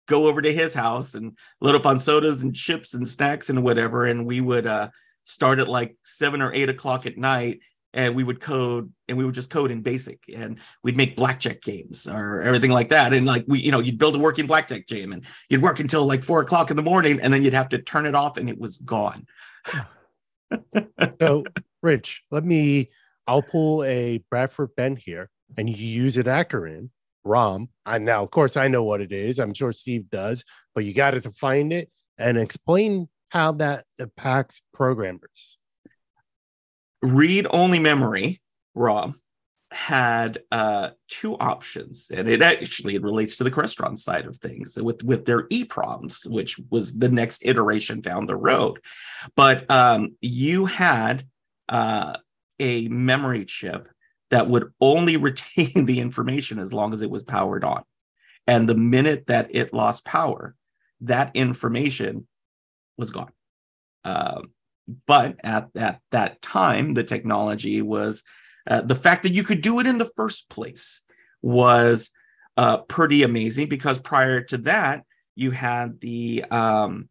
go 0.07 0.27
over 0.27 0.41
to 0.41 0.53
his 0.53 0.73
house 0.73 1.15
and 1.15 1.37
load 1.61 1.75
up 1.75 1.85
on 1.85 1.99
sodas 1.99 2.43
and 2.43 2.55
chips 2.55 2.93
and 2.93 3.07
snacks 3.07 3.49
and 3.49 3.63
whatever, 3.63 4.05
and 4.05 4.25
we 4.25 4.41
would 4.41 4.65
uh, 4.65 4.89
start 5.25 5.59
at 5.59 5.67
like 5.67 5.97
seven 6.03 6.41
or 6.41 6.53
eight 6.53 6.69
o'clock 6.69 7.05
at 7.05 7.17
night 7.17 7.59
and 7.95 8.13
we 8.13 8.23
would 8.23 8.39
code 8.39 8.91
and 9.07 9.17
we 9.17 9.25
would 9.25 9.33
just 9.33 9.49
code 9.49 9.71
in 9.71 9.81
basic 9.81 10.19
and 10.35 10.59
we'd 10.83 10.97
make 10.97 11.15
blackjack 11.15 11.61
games 11.61 12.07
or 12.07 12.41
everything 12.41 12.71
like 12.71 12.89
that. 12.89 13.13
And 13.13 13.25
like 13.25 13.45
we 13.47 13.59
you 13.59 13.71
know 13.71 13.79
you'd 13.79 13.97
build 13.97 14.15
a 14.15 14.19
working 14.19 14.45
blackjack 14.45 14.85
game 14.85 15.13
and 15.13 15.23
you'd 15.49 15.63
work 15.63 15.79
until 15.79 16.05
like 16.05 16.23
four 16.23 16.41
o'clock 16.41 16.69
in 16.69 16.77
the 16.77 16.83
morning 16.83 17.19
and 17.21 17.33
then 17.33 17.41
you'd 17.41 17.53
have 17.53 17.69
to 17.69 17.79
turn 17.79 18.05
it 18.05 18.13
off 18.13 18.37
and 18.37 18.49
it 18.49 18.59
was 18.59 18.77
gone. 18.77 19.25
So 21.19 21.43
rich 21.81 22.23
let 22.29 22.43
me 22.43 22.89
i'll 23.27 23.41
pull 23.41 23.83
a 23.83 24.23
Bradford 24.29 24.75
Benn 24.75 24.95
here 24.95 25.29
and 25.57 25.69
you 25.69 25.75
use 25.75 26.17
it 26.17 26.27
acronym 26.27 26.89
rom. 27.23 27.69
I 27.85 27.97
now 27.97 28.23
of 28.23 28.31
course 28.31 28.57
i 28.57 28.67
know 28.67 28.83
what 28.83 29.01
it 29.01 29.11
is. 29.11 29.39
I'm 29.39 29.53
sure 29.53 29.71
steve 29.71 30.09
does 30.09 30.43
but 30.75 30.83
you 30.83 30.93
got 30.93 31.11
to 31.11 31.21
find 31.31 31.71
it 31.73 31.89
and 32.17 32.37
explain 32.37 33.07
how 33.29 33.53
that 33.53 33.85
impacts 33.99 34.61
programmers 34.73 35.57
read 37.05 37.47
only 37.49 37.79
memory, 37.79 38.41
Rob, 38.73 39.15
had 39.71 40.39
uh, 40.51 40.89
two 41.07 41.35
options, 41.37 42.09
and 42.09 42.29
it 42.29 42.41
actually 42.41 42.95
it 42.95 43.01
relates 43.01 43.37
to 43.37 43.43
the 43.43 43.51
Crestron 43.51 43.97
side 43.97 44.25
of 44.25 44.37
things 44.37 44.77
with 44.81 45.03
with 45.03 45.25
their 45.25 45.47
EPROMs, 45.49 46.29
which 46.29 46.57
was 46.69 46.97
the 46.97 47.09
next 47.09 47.45
iteration 47.45 48.01
down 48.01 48.25
the 48.25 48.35
road. 48.35 48.79
But 49.35 49.69
um, 49.69 50.15
you 50.21 50.65
had 50.65 51.25
uh, 51.67 52.17
a 52.59 52.87
memory 52.87 53.45
chip 53.45 53.89
that 54.31 54.47
would 54.47 54.71
only 54.79 55.17
retain 55.29 55.85
the 55.85 55.99
information 55.99 56.59
as 56.59 56.71
long 56.71 56.93
as 56.93 57.01
it 57.01 57.11
was 57.11 57.23
powered 57.23 57.63
on, 57.63 57.83
and 58.47 58.69
the 58.69 58.75
minute 58.75 59.27
that 59.27 59.53
it 59.53 59.73
lost 59.73 60.05
power, 60.05 60.55
that 61.01 61.35
information 61.35 62.27
was 62.97 63.11
gone. 63.11 63.31
Um, 64.05 64.51
but 65.07 65.37
at, 65.43 65.69
at 65.75 65.99
that 66.11 66.41
time, 66.41 66.93
the 66.93 67.03
technology 67.03 67.81
was 67.81 68.23
uh, 68.67 68.81
the 68.81 68.95
fact 68.95 69.23
that 69.23 69.33
you 69.33 69.43
could 69.43 69.61
do 69.61 69.79
it 69.79 69.87
in 69.87 69.97
the 69.97 70.11
first 70.15 70.49
place 70.49 71.01
was 71.41 72.11
uh, 72.57 72.77
pretty 72.77 73.23
amazing 73.23 73.69
because 73.69 73.99
prior 73.99 74.41
to 74.41 74.57
that, 74.57 75.03
you 75.35 75.51
had 75.51 75.99
the 75.99 76.43
um, 76.49 77.09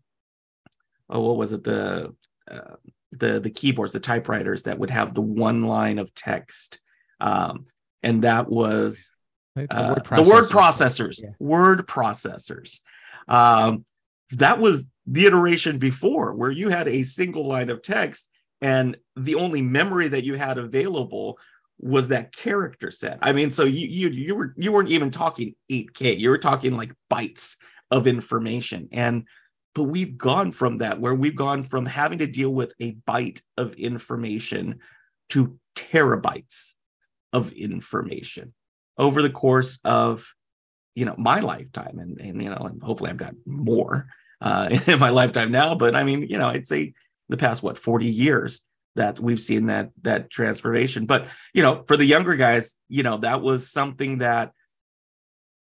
oh, 1.10 1.20
what 1.20 1.36
was 1.36 1.52
it 1.52 1.64
the 1.64 2.14
uh, 2.50 2.76
the 3.12 3.40
the 3.40 3.50
keyboards, 3.50 3.92
the 3.92 4.00
typewriters 4.00 4.64
that 4.64 4.78
would 4.78 4.90
have 4.90 5.14
the 5.14 5.20
one 5.20 5.64
line 5.64 5.98
of 5.98 6.14
text, 6.14 6.80
um, 7.20 7.66
and 8.02 8.22
that 8.22 8.48
was 8.48 9.12
the, 9.54 9.62
word 9.62 9.68
uh, 9.70 10.16
the 10.16 10.22
word 10.22 10.44
processors, 10.44 11.22
yeah. 11.22 11.30
word 11.38 11.86
processors. 11.86 12.80
Um, 13.28 13.84
that 14.30 14.58
was 14.58 14.86
the 15.06 15.26
iteration 15.26 15.78
before 15.78 16.34
where 16.34 16.50
you 16.50 16.70
had 16.70 16.88
a 16.88 17.02
single 17.02 17.46
line 17.46 17.70
of 17.70 17.82
text 17.82 18.30
and 18.60 18.96
the 19.16 19.34
only 19.34 19.60
memory 19.60 20.08
that 20.08 20.24
you 20.24 20.34
had 20.34 20.56
available 20.58 21.38
was 21.78 22.08
that 22.08 22.34
character 22.34 22.90
set. 22.90 23.18
I 23.20 23.32
mean, 23.32 23.50
so 23.50 23.64
you 23.64 23.86
you 23.86 24.08
you 24.08 24.34
were 24.34 24.54
you 24.56 24.72
weren't 24.72 24.90
even 24.90 25.10
talking 25.10 25.54
8K. 25.70 26.18
You 26.18 26.30
were 26.30 26.38
talking 26.38 26.76
like 26.76 26.92
bytes 27.12 27.56
of 27.90 28.06
information. 28.06 28.88
And 28.92 29.26
but 29.74 29.84
we've 29.84 30.16
gone 30.16 30.52
from 30.52 30.78
that 30.78 31.00
where 31.00 31.14
we've 31.14 31.36
gone 31.36 31.64
from 31.64 31.84
having 31.84 32.18
to 32.18 32.26
deal 32.26 32.54
with 32.54 32.72
a 32.80 32.92
byte 33.08 33.42
of 33.56 33.74
information 33.74 34.80
to 35.30 35.58
terabytes 35.74 36.72
of 37.32 37.52
information 37.52 38.54
over 38.96 39.20
the 39.20 39.30
course 39.30 39.80
of 39.84 40.32
you 40.94 41.04
know 41.04 41.14
my 41.18 41.40
lifetime 41.40 41.98
and 41.98 42.20
and 42.20 42.42
you 42.42 42.50
know 42.50 42.56
and 42.56 42.82
hopefully 42.82 43.10
I've 43.10 43.16
got 43.16 43.34
more 43.46 44.06
uh, 44.40 44.68
in 44.86 44.98
my 44.98 45.10
lifetime 45.10 45.50
now, 45.50 45.74
but 45.74 45.94
I 45.96 46.04
mean, 46.04 46.22
you 46.28 46.38
know, 46.38 46.48
I'd 46.48 46.66
say 46.66 46.94
the 47.28 47.36
past 47.36 47.62
what 47.62 47.78
40 47.78 48.06
years 48.06 48.64
that 48.96 49.18
we've 49.18 49.40
seen 49.40 49.66
that 49.66 49.90
that 50.02 50.30
transformation. 50.30 51.06
But 51.06 51.26
you 51.52 51.62
know, 51.62 51.82
for 51.88 51.96
the 51.96 52.04
younger 52.04 52.36
guys, 52.36 52.78
you 52.88 53.02
know, 53.02 53.18
that 53.18 53.40
was 53.40 53.70
something 53.70 54.18
that 54.18 54.52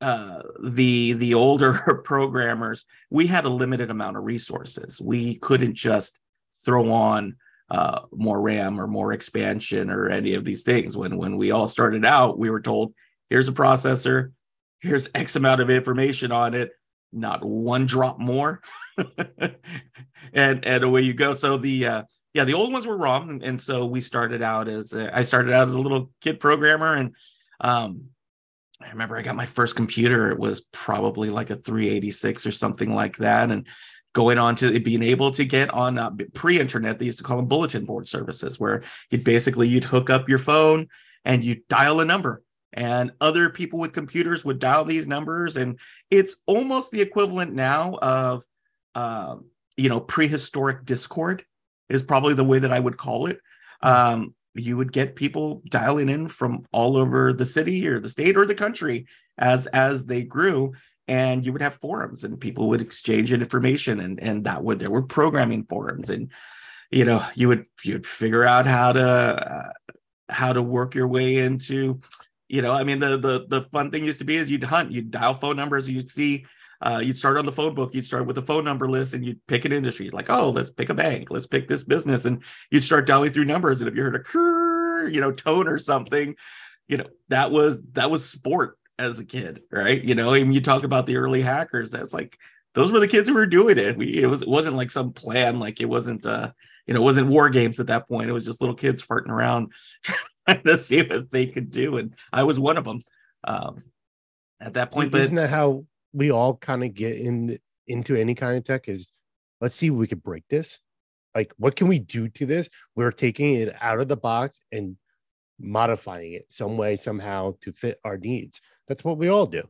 uh, 0.00 0.42
the 0.62 1.14
the 1.14 1.34
older 1.34 1.72
programmers 2.04 2.84
we 3.10 3.26
had 3.26 3.46
a 3.46 3.50
limited 3.50 3.90
amount 3.90 4.16
of 4.16 4.24
resources. 4.24 5.00
We 5.00 5.36
couldn't 5.36 5.74
just 5.74 6.18
throw 6.64 6.92
on 6.92 7.36
uh, 7.70 8.02
more 8.12 8.40
RAM 8.40 8.80
or 8.80 8.86
more 8.86 9.12
expansion 9.12 9.90
or 9.90 10.08
any 10.08 10.34
of 10.34 10.44
these 10.44 10.62
things. 10.62 10.96
When 10.96 11.16
when 11.16 11.36
we 11.36 11.50
all 11.50 11.66
started 11.66 12.04
out, 12.04 12.38
we 12.38 12.50
were 12.50 12.60
told, 12.60 12.94
"Here's 13.30 13.48
a 13.48 13.52
processor, 13.52 14.32
here's 14.86 15.08
X 15.14 15.36
amount 15.36 15.60
of 15.60 15.70
information 15.70 16.32
on 16.32 16.54
it, 16.54 16.72
not 17.12 17.44
one 17.44 17.86
drop 17.86 18.18
more," 18.18 18.62
and 20.32 20.64
and 20.64 20.84
away 20.84 21.02
you 21.02 21.14
go. 21.14 21.34
So 21.34 21.56
the 21.56 21.86
uh, 21.86 22.02
yeah, 22.34 22.44
the 22.44 22.54
old 22.54 22.72
ones 22.72 22.86
were 22.86 22.96
ROM, 22.96 23.40
and, 23.42 23.60
so 23.60 23.86
we 23.86 24.00
started 24.00 24.42
out 24.42 24.68
as 24.68 24.92
a, 24.92 25.16
I 25.16 25.22
started 25.22 25.52
out 25.52 25.68
as 25.68 25.74
a 25.74 25.80
little 25.80 26.10
kid 26.20 26.40
programmer, 26.40 26.94
and 26.94 27.14
um, 27.60 28.10
I 28.82 28.90
remember 28.90 29.16
I 29.16 29.22
got 29.22 29.36
my 29.36 29.46
first 29.46 29.76
computer. 29.76 30.30
It 30.30 30.38
was 30.38 30.62
probably 30.72 31.30
like 31.30 31.50
a 31.50 31.56
386 31.56 32.46
or 32.46 32.52
something 32.52 32.94
like 32.94 33.16
that, 33.18 33.50
and 33.50 33.66
going 34.16 34.38
on 34.38 34.56
to 34.56 34.80
being 34.80 35.02
able 35.02 35.30
to 35.30 35.44
get 35.44 35.68
on 35.74 35.98
uh, 35.98 36.10
pre-internet 36.32 36.98
they 36.98 37.04
used 37.04 37.18
to 37.18 37.24
call 37.24 37.36
them 37.36 37.44
bulletin 37.44 37.84
board 37.84 38.08
services 38.08 38.58
where 38.58 38.82
you'd 39.10 39.22
basically 39.24 39.68
you'd 39.68 39.84
hook 39.84 40.08
up 40.08 40.26
your 40.26 40.38
phone 40.38 40.88
and 41.26 41.44
you 41.44 41.60
dial 41.68 42.00
a 42.00 42.04
number 42.06 42.42
and 42.76 43.10
other 43.20 43.48
people 43.48 43.78
with 43.78 43.94
computers 43.94 44.44
would 44.44 44.58
dial 44.58 44.84
these 44.84 45.08
numbers. 45.08 45.56
And 45.56 45.80
it's 46.10 46.36
almost 46.46 46.90
the 46.90 47.00
equivalent 47.00 47.54
now 47.54 47.94
of 47.94 48.42
uh, 48.94 49.36
you 49.76 49.88
know 49.88 50.00
prehistoric 50.00 50.84
discord 50.84 51.44
is 51.88 52.02
probably 52.02 52.34
the 52.34 52.44
way 52.44 52.58
that 52.58 52.72
i 52.72 52.78
would 52.78 52.96
call 52.96 53.26
it. 53.26 53.40
Um, 53.82 54.34
you 54.54 54.76
would 54.76 54.92
get 54.92 55.16
people 55.16 55.62
dialing 55.68 56.08
in 56.08 56.28
from 56.28 56.66
all 56.72 56.96
over 56.96 57.32
the 57.32 57.44
city 57.46 57.86
or 57.86 58.00
the 58.00 58.08
state 58.08 58.36
or 58.36 58.46
the 58.46 58.54
country 58.54 59.06
as 59.38 59.66
as 59.68 60.06
they 60.06 60.24
grew 60.24 60.72
and 61.08 61.44
you 61.44 61.52
would 61.52 61.62
have 61.62 61.74
forums 61.74 62.24
and 62.24 62.40
people 62.40 62.68
would 62.68 62.80
exchange 62.80 63.32
information 63.32 64.00
and 64.00 64.18
and 64.22 64.44
that 64.44 64.64
would 64.64 64.78
there 64.78 64.90
were 64.90 65.02
programming 65.02 65.64
forums 65.64 66.08
and 66.08 66.30
you 66.90 67.04
know 67.04 67.22
you 67.34 67.48
would 67.48 67.66
you'd 67.84 68.06
figure 68.06 68.44
out 68.44 68.66
how 68.66 68.92
to 68.92 69.06
uh, 69.06 69.72
how 70.30 70.52
to 70.52 70.62
work 70.62 70.94
your 70.94 71.06
way 71.06 71.36
into 71.36 72.00
you 72.48 72.62
know 72.62 72.72
i 72.72 72.84
mean 72.84 72.98
the 72.98 73.16
the 73.18 73.46
the 73.48 73.62
fun 73.72 73.90
thing 73.90 74.04
used 74.04 74.18
to 74.18 74.24
be 74.24 74.36
is 74.36 74.50
you'd 74.50 74.64
hunt 74.64 74.90
you'd 74.90 75.10
dial 75.10 75.34
phone 75.34 75.56
numbers 75.56 75.88
you'd 75.88 76.08
see 76.08 76.44
uh, 76.82 77.00
you'd 77.02 77.16
start 77.16 77.38
on 77.38 77.46
the 77.46 77.52
phone 77.52 77.74
book 77.74 77.94
you'd 77.94 78.04
start 78.04 78.26
with 78.26 78.36
a 78.36 78.42
phone 78.42 78.62
number 78.62 78.86
list 78.86 79.14
and 79.14 79.24
you'd 79.24 79.44
pick 79.46 79.64
an 79.64 79.72
industry 79.72 80.10
like 80.10 80.28
oh 80.28 80.50
let's 80.50 80.70
pick 80.70 80.90
a 80.90 80.94
bank 80.94 81.30
let's 81.30 81.46
pick 81.46 81.68
this 81.68 81.84
business 81.84 82.26
and 82.26 82.42
you'd 82.70 82.82
start 82.82 83.06
dialing 83.06 83.32
through 83.32 83.46
numbers 83.46 83.80
and 83.80 83.88
if 83.88 83.96
you 83.96 84.02
heard 84.02 84.14
a 84.14 84.20
curr, 84.20 85.08
you 85.08 85.20
know 85.20 85.32
tone 85.32 85.68
or 85.68 85.78
something 85.78 86.36
you 86.86 86.98
know 86.98 87.06
that 87.28 87.50
was 87.50 87.82
that 87.92 88.10
was 88.10 88.28
sport 88.28 88.76
as 88.98 89.18
a 89.18 89.24
kid, 89.24 89.62
right? 89.70 90.02
You 90.02 90.14
know, 90.14 90.32
and 90.32 90.54
you 90.54 90.60
talk 90.60 90.84
about 90.84 91.06
the 91.06 91.16
early 91.16 91.42
hackers, 91.42 91.90
that's 91.90 92.14
like 92.14 92.38
those 92.74 92.92
were 92.92 93.00
the 93.00 93.08
kids 93.08 93.28
who 93.28 93.34
were 93.34 93.46
doing 93.46 93.78
it. 93.78 93.96
We 93.96 94.22
it 94.22 94.26
was 94.26 94.42
it 94.42 94.48
wasn't 94.48 94.76
like 94.76 94.90
some 94.90 95.12
plan, 95.12 95.58
like 95.58 95.80
it 95.80 95.88
wasn't 95.88 96.26
uh, 96.26 96.52
you 96.86 96.94
know, 96.94 97.00
it 97.00 97.04
wasn't 97.04 97.28
war 97.28 97.48
games 97.50 97.80
at 97.80 97.88
that 97.88 98.08
point. 98.08 98.30
It 98.30 98.32
was 98.32 98.44
just 98.44 98.60
little 98.60 98.76
kids 98.76 99.04
farting 99.04 99.28
around 99.28 99.72
trying 100.46 100.62
to 100.62 100.78
see 100.78 101.02
what 101.02 101.30
they 101.30 101.46
could 101.46 101.70
do. 101.70 101.98
And 101.98 102.14
I 102.32 102.44
was 102.44 102.60
one 102.60 102.76
of 102.76 102.84
them 102.84 103.00
um 103.44 103.82
at 104.60 104.74
that 104.74 104.90
point. 104.90 105.12
But 105.12 105.22
isn't 105.22 105.36
that 105.36 105.50
how 105.50 105.86
we 106.12 106.30
all 106.30 106.56
kind 106.56 106.82
of 106.82 106.94
get 106.94 107.16
in 107.16 107.58
into 107.86 108.16
any 108.16 108.34
kind 108.34 108.56
of 108.56 108.64
tech 108.64 108.88
is 108.88 109.12
let's 109.60 109.74
see 109.74 109.88
if 109.88 109.92
we 109.92 110.06
could 110.06 110.22
break 110.22 110.44
this. 110.48 110.80
Like, 111.34 111.52
what 111.58 111.76
can 111.76 111.86
we 111.88 111.98
do 111.98 112.28
to 112.28 112.46
this? 112.46 112.70
We're 112.94 113.12
taking 113.12 113.54
it 113.54 113.74
out 113.80 114.00
of 114.00 114.08
the 114.08 114.16
box 114.16 114.60
and 114.72 114.96
modifying 115.58 116.32
it 116.32 116.46
some 116.50 116.76
way 116.76 116.96
somehow 116.96 117.54
to 117.60 117.72
fit 117.72 117.98
our 118.04 118.18
needs 118.18 118.60
that's 118.88 119.02
what 119.02 119.16
we 119.16 119.28
all 119.28 119.46
do 119.46 119.62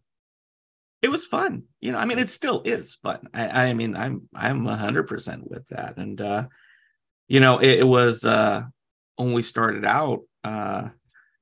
it 1.02 1.08
was 1.08 1.24
fun 1.24 1.62
you 1.80 1.92
know 1.92 1.98
i 1.98 2.04
mean 2.04 2.18
it 2.18 2.28
still 2.28 2.62
is 2.64 2.96
fun 2.96 3.28
i 3.32 3.68
i 3.68 3.74
mean 3.74 3.94
i'm 3.94 4.28
i'm 4.34 4.64
100% 4.64 5.48
with 5.48 5.66
that 5.68 5.96
and 5.96 6.20
uh 6.20 6.44
you 7.28 7.40
know 7.40 7.58
it, 7.58 7.80
it 7.80 7.86
was 7.86 8.24
uh 8.24 8.62
when 9.16 9.32
we 9.32 9.42
started 9.42 9.84
out 9.84 10.22
uh 10.46 10.88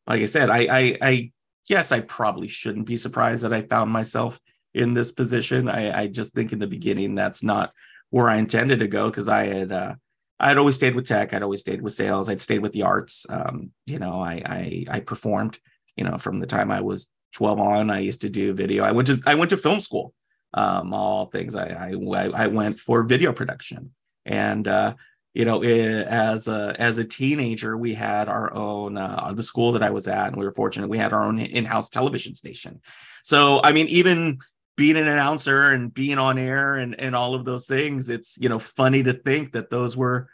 like 0.06 0.22
i 0.22 0.26
said 0.26 0.50
I, 0.50 0.66
I 0.70 0.98
i 1.00 1.32
guess 1.68 1.92
i 1.92 2.00
probably 2.00 2.48
shouldn't 2.48 2.86
be 2.86 2.96
surprised 2.96 3.44
that 3.44 3.52
i 3.52 3.62
found 3.62 3.90
myself 3.90 4.40
in 4.72 4.94
this 4.94 5.12
position 5.12 5.68
i 5.68 6.02
i 6.02 6.06
just 6.06 6.34
think 6.34 6.52
in 6.52 6.58
the 6.58 6.66
beginning 6.66 7.14
that's 7.14 7.42
not 7.42 7.72
where 8.10 8.28
i 8.28 8.36
intended 8.36 8.80
to 8.80 8.88
go 8.88 9.10
because 9.10 9.28
i 9.28 9.46
had 9.46 9.72
uh 9.72 9.94
I'd 10.40 10.58
always 10.58 10.74
stayed 10.74 10.94
with 10.94 11.06
tech. 11.06 11.32
I'd 11.32 11.42
always 11.42 11.60
stayed 11.60 11.80
with 11.80 11.92
sales. 11.92 12.28
I'd 12.28 12.40
stayed 12.40 12.60
with 12.60 12.72
the 12.72 12.82
arts. 12.82 13.24
Um, 13.28 13.70
you 13.86 13.98
know, 13.98 14.20
I, 14.20 14.42
I 14.44 14.84
I 14.90 15.00
performed. 15.00 15.58
You 15.96 16.04
know, 16.04 16.18
from 16.18 16.40
the 16.40 16.46
time 16.46 16.70
I 16.72 16.80
was 16.80 17.08
12 17.34 17.60
on, 17.60 17.90
I 17.90 18.00
used 18.00 18.22
to 18.22 18.28
do 18.28 18.52
video. 18.52 18.84
I 18.84 18.90
went 18.90 19.08
to 19.08 19.20
I 19.26 19.36
went 19.36 19.50
to 19.50 19.56
film 19.56 19.80
school. 19.80 20.12
Um, 20.52 20.92
all 20.92 21.26
things. 21.26 21.54
I 21.54 21.68
I 21.68 22.28
I 22.34 22.46
went 22.48 22.78
for 22.78 23.04
video 23.04 23.32
production, 23.32 23.92
and 24.24 24.66
uh, 24.66 24.94
you 25.34 25.44
know, 25.44 25.62
it, 25.62 26.06
as 26.06 26.48
a 26.48 26.74
as 26.78 26.98
a 26.98 27.04
teenager, 27.04 27.76
we 27.76 27.92
had 27.92 28.28
our 28.28 28.54
own 28.54 28.96
uh, 28.96 29.32
the 29.34 29.42
school 29.42 29.72
that 29.72 29.82
I 29.82 29.90
was 29.90 30.08
at, 30.08 30.28
and 30.28 30.36
we 30.36 30.44
were 30.44 30.54
fortunate. 30.54 30.88
We 30.88 30.98
had 30.98 31.12
our 31.12 31.24
own 31.24 31.40
in-house 31.40 31.88
television 31.88 32.36
station. 32.36 32.80
So, 33.24 33.60
I 33.64 33.72
mean, 33.72 33.88
even 33.88 34.38
being 34.76 34.96
an 34.96 35.06
announcer 35.06 35.70
and 35.70 35.92
being 35.92 36.18
on 36.18 36.38
air 36.38 36.76
and 36.76 36.98
and 37.00 37.14
all 37.14 37.34
of 37.34 37.44
those 37.44 37.66
things 37.66 38.10
it's 38.10 38.36
you 38.40 38.48
know 38.48 38.58
funny 38.58 39.02
to 39.02 39.12
think 39.12 39.52
that 39.52 39.70
those 39.70 39.96
were 39.96 40.28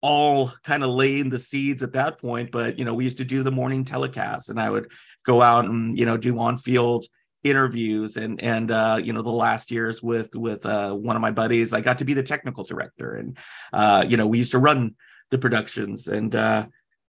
all 0.00 0.52
kind 0.64 0.82
of 0.82 0.90
laying 0.90 1.30
the 1.30 1.38
seeds 1.38 1.82
at 1.82 1.92
that 1.92 2.20
point 2.20 2.50
but 2.50 2.78
you 2.78 2.84
know 2.84 2.94
we 2.94 3.04
used 3.04 3.18
to 3.18 3.24
do 3.24 3.42
the 3.42 3.50
morning 3.50 3.84
telecast 3.84 4.50
and 4.50 4.60
i 4.60 4.68
would 4.68 4.90
go 5.24 5.40
out 5.40 5.64
and 5.64 5.98
you 5.98 6.04
know 6.04 6.16
do 6.16 6.38
on 6.38 6.58
field 6.58 7.06
interviews 7.44 8.16
and 8.16 8.40
and 8.40 8.70
uh 8.70 9.00
you 9.02 9.12
know 9.12 9.22
the 9.22 9.30
last 9.30 9.70
years 9.70 10.02
with 10.02 10.32
with 10.34 10.64
uh 10.64 10.92
one 10.92 11.16
of 11.16 11.22
my 11.22 11.30
buddies 11.32 11.72
i 11.72 11.80
got 11.80 11.98
to 11.98 12.04
be 12.04 12.14
the 12.14 12.22
technical 12.22 12.62
director 12.62 13.16
and 13.16 13.36
uh 13.72 14.04
you 14.08 14.16
know 14.16 14.26
we 14.26 14.38
used 14.38 14.52
to 14.52 14.58
run 14.58 14.94
the 15.30 15.38
productions 15.38 16.06
and 16.06 16.36
uh 16.36 16.64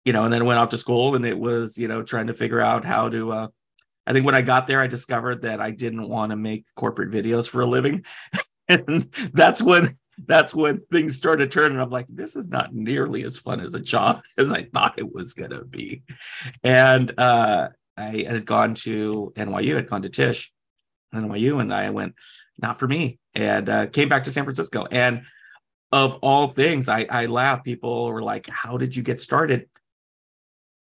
you 0.04 0.12
know 0.12 0.26
and 0.26 0.34
then 0.34 0.44
went 0.44 0.60
off 0.60 0.70
to 0.70 0.78
school 0.78 1.16
and 1.16 1.26
it 1.26 1.40
was 1.40 1.78
you 1.78 1.88
know 1.88 2.04
trying 2.04 2.28
to 2.28 2.34
figure 2.34 2.60
out 2.60 2.84
how 2.84 3.08
to 3.08 3.32
uh 3.32 3.48
I 4.08 4.14
think 4.14 4.26
when 4.26 4.36
I 4.36 4.42
got 4.42 4.68
there, 4.68 4.80
I 4.80 4.88
discovered 4.88 5.42
that 5.42 5.60
I 5.60 5.72
didn't 5.72 6.08
want 6.08 6.32
to 6.32 6.38
make 6.38 6.66
corporate 6.76 7.12
videos 7.12 7.48
for 7.48 7.60
a 7.60 7.66
living. 7.66 8.06
and 8.70 9.04
that's 9.34 9.62
when 9.62 9.90
that's 10.26 10.56
when 10.56 10.82
things 10.92 11.16
started 11.16 11.52
turning. 11.52 11.80
I'm 11.80 11.90
like, 11.90 12.08
this 12.10 12.36
is 12.36 12.48
not 12.48 12.74
nearly 12.74 13.24
as 13.24 13.38
fun 13.38 13.60
as 13.60 13.76
a 13.76 13.82
job 13.82 14.22
as 14.38 14.54
I 14.54 14.64
thought 14.64 14.98
it 14.98 15.14
was 15.14 15.34
gonna 15.34 15.64
be. 15.64 16.04
And 16.64 17.12
uh, 17.20 17.70
I 17.98 18.26
had 18.28 18.46
gone 18.46 18.76
to 18.76 19.34
NYU, 19.36 19.76
had 19.76 19.90
gone 19.90 20.04
to 20.04 20.10
Tisch, 20.10 20.52
NYU, 21.14 21.60
and 21.60 21.74
I 21.74 21.90
went, 21.90 22.16
not 22.62 22.80
for 22.80 22.88
me, 22.88 23.20
and 23.34 23.70
uh, 23.70 23.88
came 23.88 24.10
back 24.10 24.24
to 24.26 24.32
San 24.32 24.44
Francisco. 24.44 24.86
And 24.92 25.24
of 25.92 26.16
all 26.22 26.50
things, 26.50 26.90
I, 26.90 27.06
I 27.10 27.26
laugh. 27.28 27.64
People 27.64 28.12
were 28.12 28.22
like, 28.22 28.48
"How 28.48 28.78
did 28.78 28.96
you 28.96 29.04
get 29.04 29.20
started?" 29.20 29.70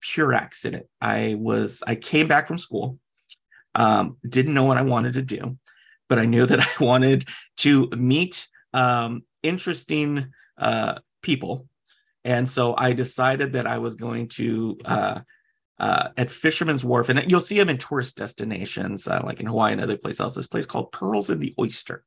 Pure 0.01 0.33
accident. 0.33 0.85
I 1.01 1.35
was 1.39 1.83
I 1.85 1.95
came 1.95 2.27
back 2.27 2.47
from 2.47 2.57
school 2.57 2.99
um, 3.77 4.17
didn't 4.27 4.55
know 4.55 4.63
what 4.63 4.77
I 4.77 4.81
wanted 4.81 5.13
to 5.13 5.21
do, 5.21 5.57
but 6.09 6.19
I 6.19 6.25
knew 6.25 6.45
that 6.45 6.59
I 6.79 6.83
wanted 6.83 7.25
to 7.57 7.87
meet 7.95 8.47
um, 8.73 9.23
interesting 9.43 10.33
uh, 10.57 10.95
people. 11.21 11.67
And 12.25 12.49
so 12.49 12.75
I 12.77 12.91
decided 12.91 13.53
that 13.53 13.67
I 13.67 13.77
was 13.77 13.95
going 13.95 14.27
to, 14.29 14.77
uh, 14.83 15.19
uh, 15.79 16.09
at 16.17 16.31
Fisherman's 16.31 16.83
Wharf, 16.83 17.09
and 17.09 17.29
you'll 17.29 17.39
see 17.39 17.57
them 17.57 17.69
in 17.69 17.77
tourist 17.77 18.17
destinations, 18.17 19.07
uh, 19.07 19.21
like 19.23 19.39
in 19.39 19.45
Hawaii 19.45 19.73
and 19.73 19.81
other 19.81 19.97
places, 19.97 20.35
this 20.35 20.47
place 20.47 20.65
called 20.65 20.91
Pearls 20.91 21.29
in 21.29 21.39
the 21.39 21.53
Oyster. 21.59 22.03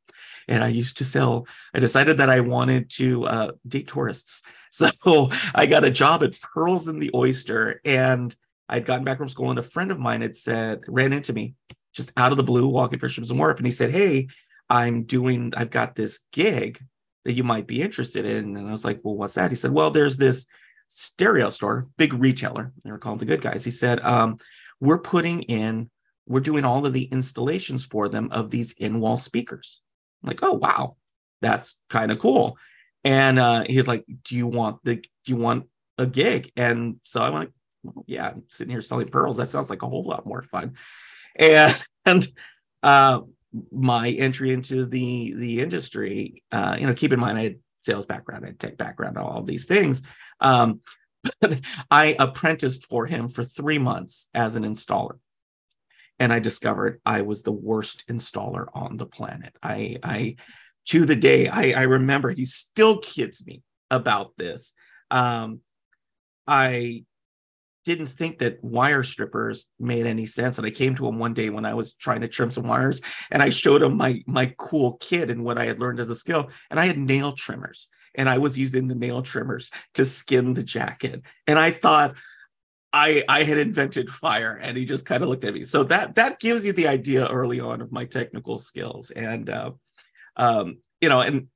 And 0.48 0.64
I 0.64 0.68
used 0.68 0.98
to 0.98 1.04
sell, 1.04 1.46
I 1.74 1.78
decided 1.78 2.18
that 2.18 2.30
I 2.30 2.40
wanted 2.40 2.90
to 2.90 3.26
uh, 3.26 3.52
date 3.66 3.88
tourists. 3.88 4.42
So 4.72 5.30
I 5.52 5.66
got 5.66 5.82
a 5.82 5.90
job 5.90 6.22
at 6.22 6.40
Pearls 6.40 6.86
in 6.86 7.00
the 7.00 7.10
Oyster. 7.12 7.80
And 7.84 8.32
I'd 8.68 8.84
gotten 8.84 9.04
back 9.04 9.18
from 9.18 9.26
school 9.26 9.50
and 9.50 9.58
a 9.58 9.64
friend 9.64 9.90
of 9.90 9.98
mine 9.98 10.20
had 10.20 10.36
said, 10.36 10.82
ran 10.86 11.12
into 11.12 11.32
me 11.32 11.54
just 11.92 12.12
out 12.16 12.30
of 12.30 12.36
the 12.36 12.44
blue 12.44 12.68
walking 12.68 13.00
Ships 13.08 13.32
Wharf. 13.32 13.58
And 13.58 13.66
he 13.66 13.72
said, 13.72 13.90
Hey, 13.90 14.28
I'm 14.68 15.02
doing, 15.02 15.52
I've 15.56 15.70
got 15.70 15.96
this 15.96 16.20
gig 16.32 16.80
that 17.24 17.32
you 17.32 17.42
might 17.42 17.66
be 17.66 17.82
interested 17.82 18.24
in. 18.24 18.56
And 18.56 18.68
I 18.68 18.70
was 18.70 18.84
like, 18.84 19.00
Well, 19.02 19.16
what's 19.16 19.34
that? 19.34 19.50
He 19.50 19.56
said, 19.56 19.72
Well, 19.72 19.90
there's 19.90 20.16
this 20.16 20.46
stereo 20.90 21.48
store, 21.48 21.86
big 21.96 22.12
retailer. 22.12 22.72
They 22.84 22.90
were 22.90 22.98
called 22.98 23.20
the 23.20 23.24
good 23.24 23.40
guys. 23.40 23.64
He 23.64 23.70
said, 23.70 24.00
um, 24.00 24.36
We're 24.80 24.98
putting 24.98 25.42
in, 25.42 25.88
we're 26.26 26.40
doing 26.40 26.64
all 26.64 26.84
of 26.84 26.92
the 26.92 27.04
installations 27.04 27.86
for 27.86 28.08
them 28.08 28.28
of 28.32 28.50
these 28.50 28.72
in 28.72 29.00
wall 29.00 29.16
speakers. 29.16 29.80
I'm 30.22 30.28
like, 30.28 30.42
Oh, 30.42 30.52
wow, 30.52 30.96
that's 31.40 31.80
kind 31.88 32.10
of 32.10 32.18
cool. 32.18 32.58
And 33.04 33.38
uh, 33.38 33.64
he's 33.66 33.88
like, 33.88 34.04
Do 34.24 34.36
you 34.36 34.46
want 34.46 34.84
the, 34.84 34.96
do 34.96 35.06
you 35.26 35.36
want 35.36 35.66
a 35.96 36.06
gig? 36.06 36.50
And 36.56 36.96
so 37.04 37.22
I'm 37.22 37.34
like, 37.34 37.52
well, 37.82 38.04
yeah, 38.06 38.28
I'm 38.28 38.42
sitting 38.48 38.72
here 38.72 38.80
selling 38.80 39.08
pearls. 39.08 39.36
That 39.36 39.48
sounds 39.48 39.70
like 39.70 39.82
a 39.82 39.88
whole 39.88 40.02
lot 40.02 40.26
more 40.26 40.42
fun. 40.42 40.74
And, 41.36 41.74
and 42.04 42.26
uh, 42.82 43.20
my 43.72 44.10
entry 44.10 44.52
into 44.52 44.86
the 44.86 45.34
the 45.34 45.60
industry, 45.60 46.42
uh, 46.52 46.76
you 46.78 46.86
know, 46.86 46.94
keep 46.94 47.12
in 47.12 47.20
mind 47.20 47.38
I 47.38 47.42
had 47.42 47.58
sales 47.80 48.06
background, 48.06 48.44
I 48.44 48.48
had 48.48 48.60
tech 48.60 48.76
background, 48.76 49.18
all 49.18 49.42
these 49.42 49.66
things. 49.66 50.02
Um, 50.40 50.80
but 51.40 51.60
I 51.90 52.16
apprenticed 52.18 52.86
for 52.86 53.06
him 53.06 53.28
for 53.28 53.44
three 53.44 53.78
months 53.78 54.28
as 54.34 54.56
an 54.56 54.64
installer. 54.64 55.18
And 56.18 56.32
I 56.32 56.38
discovered 56.38 57.00
I 57.06 57.22
was 57.22 57.42
the 57.42 57.52
worst 57.52 58.04
installer 58.08 58.66
on 58.74 58.98
the 58.98 59.06
planet. 59.06 59.54
I, 59.62 59.96
I 60.02 60.36
to 60.86 61.06
the 61.06 61.16
day, 61.16 61.48
I, 61.48 61.70
I 61.70 61.82
remember 61.82 62.30
he 62.30 62.44
still 62.44 62.98
kids 62.98 63.46
me 63.46 63.62
about 63.90 64.36
this. 64.36 64.74
Um, 65.10 65.60
I 66.46 67.04
didn't 67.84 68.08
think 68.08 68.38
that 68.38 68.62
wire 68.62 69.02
strippers 69.02 69.66
made 69.78 70.06
any 70.06 70.26
sense. 70.26 70.58
And 70.58 70.66
I 70.66 70.70
came 70.70 70.94
to 70.96 71.08
him 71.08 71.18
one 71.18 71.32
day 71.32 71.48
when 71.48 71.64
I 71.64 71.74
was 71.74 71.94
trying 71.94 72.20
to 72.20 72.28
trim 72.28 72.50
some 72.50 72.66
wires 72.66 73.00
and 73.30 73.42
I 73.42 73.48
showed 73.50 73.82
him 73.82 73.96
my 73.96 74.22
my 74.26 74.54
cool 74.58 74.94
kit 75.00 75.30
and 75.30 75.42
what 75.42 75.58
I 75.58 75.64
had 75.64 75.80
learned 75.80 76.00
as 76.00 76.10
a 76.10 76.14
skill. 76.14 76.50
And 76.70 76.78
I 76.78 76.86
had 76.86 76.98
nail 76.98 77.32
trimmers 77.32 77.88
and 78.14 78.28
I 78.28 78.38
was 78.38 78.58
using 78.58 78.88
the 78.88 78.94
nail 78.94 79.22
trimmers 79.22 79.70
to 79.94 80.04
skin 80.04 80.54
the 80.54 80.62
jacket. 80.62 81.22
And 81.46 81.58
I 81.58 81.70
thought 81.70 82.14
I 82.92 83.22
I 83.28 83.42
had 83.44 83.58
invented 83.58 84.10
fire 84.10 84.58
and 84.60 84.76
he 84.76 84.84
just 84.84 85.06
kind 85.06 85.22
of 85.22 85.28
looked 85.28 85.44
at 85.44 85.54
me. 85.54 85.64
So 85.64 85.84
that 85.84 86.16
that 86.16 86.40
gives 86.40 86.64
you 86.64 86.72
the 86.72 86.88
idea 86.88 87.28
early 87.28 87.60
on 87.60 87.80
of 87.80 87.92
my 87.92 88.04
technical 88.04 88.58
skills. 88.58 89.10
And 89.10 89.48
uh, 89.48 89.72
um, 90.36 90.78
you 91.00 91.08
know, 91.08 91.20
and 91.20 91.48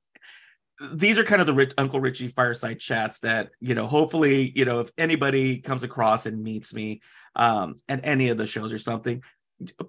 these 0.92 1.18
are 1.18 1.25
kind 1.25 1.40
of 1.40 1.46
the 1.46 1.54
Rich, 1.54 1.73
Uncle 1.78 2.00
Richie 2.00 2.28
fireside 2.28 2.80
chats 2.80 3.20
that 3.20 3.50
you 3.61 3.75
know. 3.75 3.87
Hopefully, 3.87 4.52
you 4.54 4.64
know, 4.64 4.80
if 4.80 4.90
anybody 4.99 5.58
comes 5.58 5.82
across 5.82 6.26
and 6.26 6.42
meets 6.42 6.75
me 6.75 7.00
um, 7.37 7.76
at 7.88 8.04
any 8.04 8.28
of 8.28 8.38
the 8.38 8.46
shows 8.46 8.73
or 8.73 8.78
something, 8.78 9.23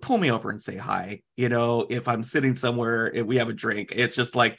pull 0.01 0.17
me 0.17 0.31
over 0.31 0.50
and 0.50 0.62
say 0.62 0.77
hi. 0.77 1.22
You 1.38 1.50
know, 1.50 1.86
if 1.89 2.07
I'm 2.07 2.24
sitting 2.24 2.53
somewhere, 2.53 3.12
if 3.13 3.25
we 3.25 3.38
have 3.38 3.50
a 3.50 3.53
drink, 3.53 3.93
it's 3.95 4.15
just 4.15 4.36
like 4.36 4.57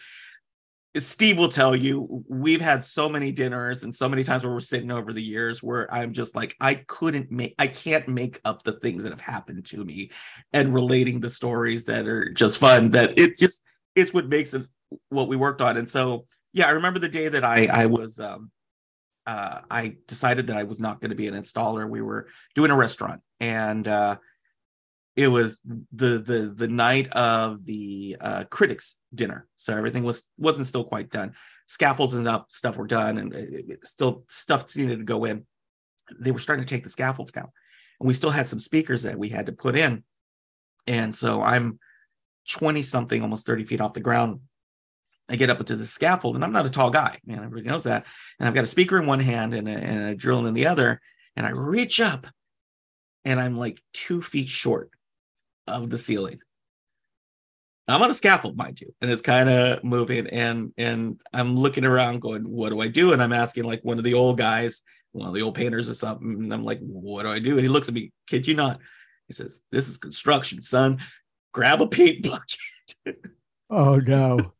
Steve 0.98 1.38
will 1.38 1.48
tell 1.48 1.76
you, 1.76 2.24
we've 2.28 2.60
had 2.60 2.82
so 2.82 3.08
many 3.08 3.32
dinners 3.32 3.82
and 3.82 3.94
so 3.94 4.08
many 4.08 4.24
times 4.24 4.44
where 4.44 4.52
we're 4.52 4.60
sitting 4.60 4.90
over 4.90 5.12
the 5.12 5.22
years 5.22 5.62
where 5.62 5.92
I'm 5.92 6.12
just 6.12 6.34
like, 6.34 6.56
I 6.60 6.74
couldn't 6.86 7.30
make, 7.30 7.54
I 7.58 7.66
can't 7.66 8.08
make 8.08 8.40
up 8.44 8.62
the 8.62 8.72
things 8.72 9.02
that 9.02 9.10
have 9.10 9.20
happened 9.20 9.66
to 9.66 9.84
me 9.84 10.10
and 10.52 10.72
relating 10.72 11.20
the 11.20 11.30
stories 11.30 11.84
that 11.86 12.06
are 12.06 12.30
just 12.30 12.58
fun. 12.58 12.90
That 12.92 13.18
it 13.18 13.38
just, 13.38 13.62
it's 13.94 14.14
what 14.14 14.28
makes 14.28 14.54
it 14.54 14.66
what 15.08 15.28
we 15.28 15.36
worked 15.36 15.60
on. 15.62 15.76
And 15.76 15.88
so, 15.88 16.26
yeah, 16.52 16.66
I 16.66 16.70
remember 16.70 16.98
the 16.98 17.08
day 17.08 17.28
that 17.28 17.44
I 17.44 17.66
I 17.66 17.86
was 17.86 18.20
um 18.20 18.50
uh 19.26 19.60
I 19.70 19.96
decided 20.06 20.46
that 20.46 20.56
I 20.56 20.62
was 20.62 20.80
not 20.80 21.00
going 21.00 21.10
to 21.10 21.16
be 21.16 21.26
an 21.26 21.34
installer. 21.34 21.88
We 21.88 22.00
were 22.02 22.28
doing 22.54 22.70
a 22.70 22.76
restaurant 22.76 23.20
and 23.40 23.86
uh 23.86 24.16
it 25.16 25.28
was 25.28 25.60
the 25.64 26.18
the 26.18 26.52
the 26.54 26.68
night 26.68 27.08
of 27.12 27.64
the 27.64 28.16
uh 28.20 28.44
critics 28.44 28.98
dinner. 29.14 29.48
So 29.56 29.76
everything 29.76 30.04
was 30.04 30.30
wasn't 30.38 30.66
still 30.66 30.84
quite 30.84 31.10
done. 31.10 31.32
Scaffolds 31.66 32.14
and 32.14 32.28
up 32.28 32.52
stuff 32.52 32.76
were 32.76 32.86
done 32.86 33.18
and 33.18 33.34
it, 33.34 33.64
it 33.68 33.86
still 33.86 34.24
stuff 34.28 34.74
needed 34.76 34.98
to 34.98 35.04
go 35.04 35.24
in. 35.24 35.46
They 36.20 36.30
were 36.30 36.38
starting 36.38 36.64
to 36.64 36.72
take 36.72 36.84
the 36.84 36.90
scaffolds 36.90 37.32
down. 37.32 37.48
And 37.98 38.06
we 38.06 38.14
still 38.14 38.30
had 38.30 38.46
some 38.46 38.60
speakers 38.60 39.02
that 39.02 39.18
we 39.18 39.30
had 39.30 39.46
to 39.46 39.52
put 39.52 39.76
in. 39.76 40.04
And 40.86 41.14
so 41.14 41.42
I'm 41.42 41.80
20 42.50 42.82
something, 42.82 43.22
almost 43.22 43.46
30 43.46 43.64
feet 43.64 43.80
off 43.80 43.94
the 43.94 44.00
ground, 44.00 44.40
I 45.28 45.36
get 45.36 45.50
up 45.50 45.58
into 45.58 45.76
the 45.76 45.86
scaffold, 45.86 46.36
and 46.36 46.44
I'm 46.44 46.52
not 46.52 46.66
a 46.66 46.70
tall 46.70 46.90
guy, 46.90 47.18
man. 47.26 47.38
Everybody 47.38 47.68
knows 47.68 47.84
that. 47.84 48.06
And 48.38 48.46
I've 48.46 48.54
got 48.54 48.64
a 48.64 48.68
speaker 48.68 48.98
in 48.98 49.06
one 49.06 49.18
hand 49.18 49.54
and 49.54 49.68
a, 49.68 49.72
and 49.72 50.02
a 50.10 50.14
drill 50.14 50.46
in 50.46 50.54
the 50.54 50.68
other. 50.68 51.00
And 51.34 51.44
I 51.44 51.50
reach 51.50 52.00
up, 52.00 52.26
and 53.24 53.40
I'm 53.40 53.58
like 53.58 53.82
two 53.92 54.22
feet 54.22 54.48
short 54.48 54.90
of 55.66 55.90
the 55.90 55.98
ceiling. 55.98 56.40
I'm 57.88 58.02
on 58.02 58.10
a 58.10 58.14
scaffold, 58.14 58.56
mind 58.56 58.80
you, 58.80 58.92
and 59.00 59.10
it's 59.10 59.22
kind 59.22 59.48
of 59.48 59.84
moving. 59.84 60.26
And 60.28 60.72
and 60.76 61.20
I'm 61.32 61.56
looking 61.56 61.84
around, 61.84 62.20
going, 62.20 62.42
"What 62.42 62.70
do 62.70 62.80
I 62.80 62.88
do?" 62.88 63.12
And 63.12 63.22
I'm 63.22 63.32
asking 63.32 63.64
like 63.64 63.82
one 63.82 63.98
of 63.98 64.04
the 64.04 64.14
old 64.14 64.38
guys, 64.38 64.82
one 65.12 65.28
of 65.28 65.34
the 65.34 65.42
old 65.42 65.54
painters 65.54 65.88
or 65.88 65.94
something. 65.94 66.28
And 66.28 66.52
I'm 66.52 66.64
like, 66.64 66.80
"What 66.80 67.22
do 67.22 67.30
I 67.30 67.38
do?" 67.38 67.52
And 67.52 67.60
he 67.60 67.68
looks 67.68 67.88
at 67.88 67.94
me, 67.94 68.12
kid 68.26 68.46
you 68.48 68.54
not. 68.54 68.80
He 69.28 69.34
says, 69.34 69.62
"This 69.70 69.88
is 69.88 69.98
construction, 69.98 70.62
son. 70.62 70.98
Grab 71.52 71.80
a 71.80 71.86
paint 71.86 72.28
bucket." 72.28 73.26
Oh 73.68 73.96
no. 73.96 74.52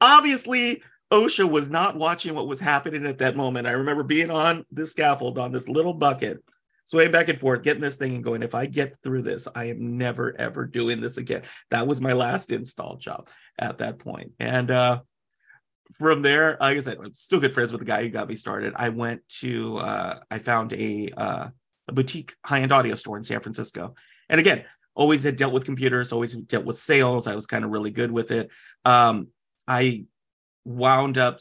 Obviously, 0.00 0.80
OSHA 1.12 1.50
was 1.50 1.68
not 1.68 1.96
watching 1.96 2.34
what 2.34 2.46
was 2.46 2.60
happening 2.60 3.06
at 3.06 3.18
that 3.18 3.36
moment. 3.36 3.66
I 3.66 3.72
remember 3.72 4.02
being 4.02 4.30
on 4.30 4.64
this 4.70 4.92
scaffold 4.92 5.38
on 5.38 5.52
this 5.52 5.68
little 5.68 5.94
bucket, 5.94 6.42
swaying 6.86 7.10
back 7.10 7.28
and 7.28 7.38
forth, 7.38 7.62
getting 7.62 7.82
this 7.82 7.96
thing 7.96 8.14
and 8.14 8.24
going, 8.24 8.42
if 8.42 8.54
I 8.54 8.66
get 8.66 8.96
through 9.02 9.22
this, 9.22 9.46
I 9.54 9.66
am 9.66 9.98
never 9.98 10.34
ever 10.38 10.64
doing 10.64 11.00
this 11.00 11.18
again. 11.18 11.42
That 11.70 11.86
was 11.86 12.00
my 12.00 12.14
last 12.14 12.50
install 12.50 12.96
job 12.96 13.28
at 13.58 13.78
that 13.78 13.98
point. 13.98 14.32
And 14.40 14.70
uh 14.70 15.00
from 15.92 16.22
there, 16.22 16.56
like 16.60 16.76
I 16.76 16.80
said, 16.80 16.98
I'm 16.98 17.14
still 17.14 17.38
good 17.38 17.54
friends 17.54 17.70
with 17.70 17.78
the 17.80 17.84
guy 17.84 18.02
who 18.02 18.08
got 18.08 18.28
me 18.28 18.34
started. 18.34 18.72
I 18.74 18.88
went 18.88 19.20
to 19.40 19.78
uh 19.78 20.18
I 20.30 20.38
found 20.38 20.72
a 20.72 21.10
uh 21.16 21.48
a 21.88 21.92
boutique 21.92 22.34
high-end 22.44 22.72
audio 22.72 22.96
store 22.96 23.16
in 23.18 23.24
San 23.24 23.40
Francisco. 23.40 23.94
And 24.28 24.40
again, 24.40 24.64
always 24.96 25.22
had 25.22 25.36
dealt 25.36 25.52
with 25.52 25.64
computers, 25.64 26.10
always 26.10 26.34
dealt 26.34 26.64
with 26.64 26.78
sales. 26.78 27.28
I 27.28 27.34
was 27.34 27.46
kind 27.46 27.64
of 27.64 27.70
really 27.70 27.92
good 27.92 28.10
with 28.10 28.30
it. 28.32 28.50
Um, 28.84 29.28
I 29.68 30.06
wound 30.64 31.18
up 31.18 31.38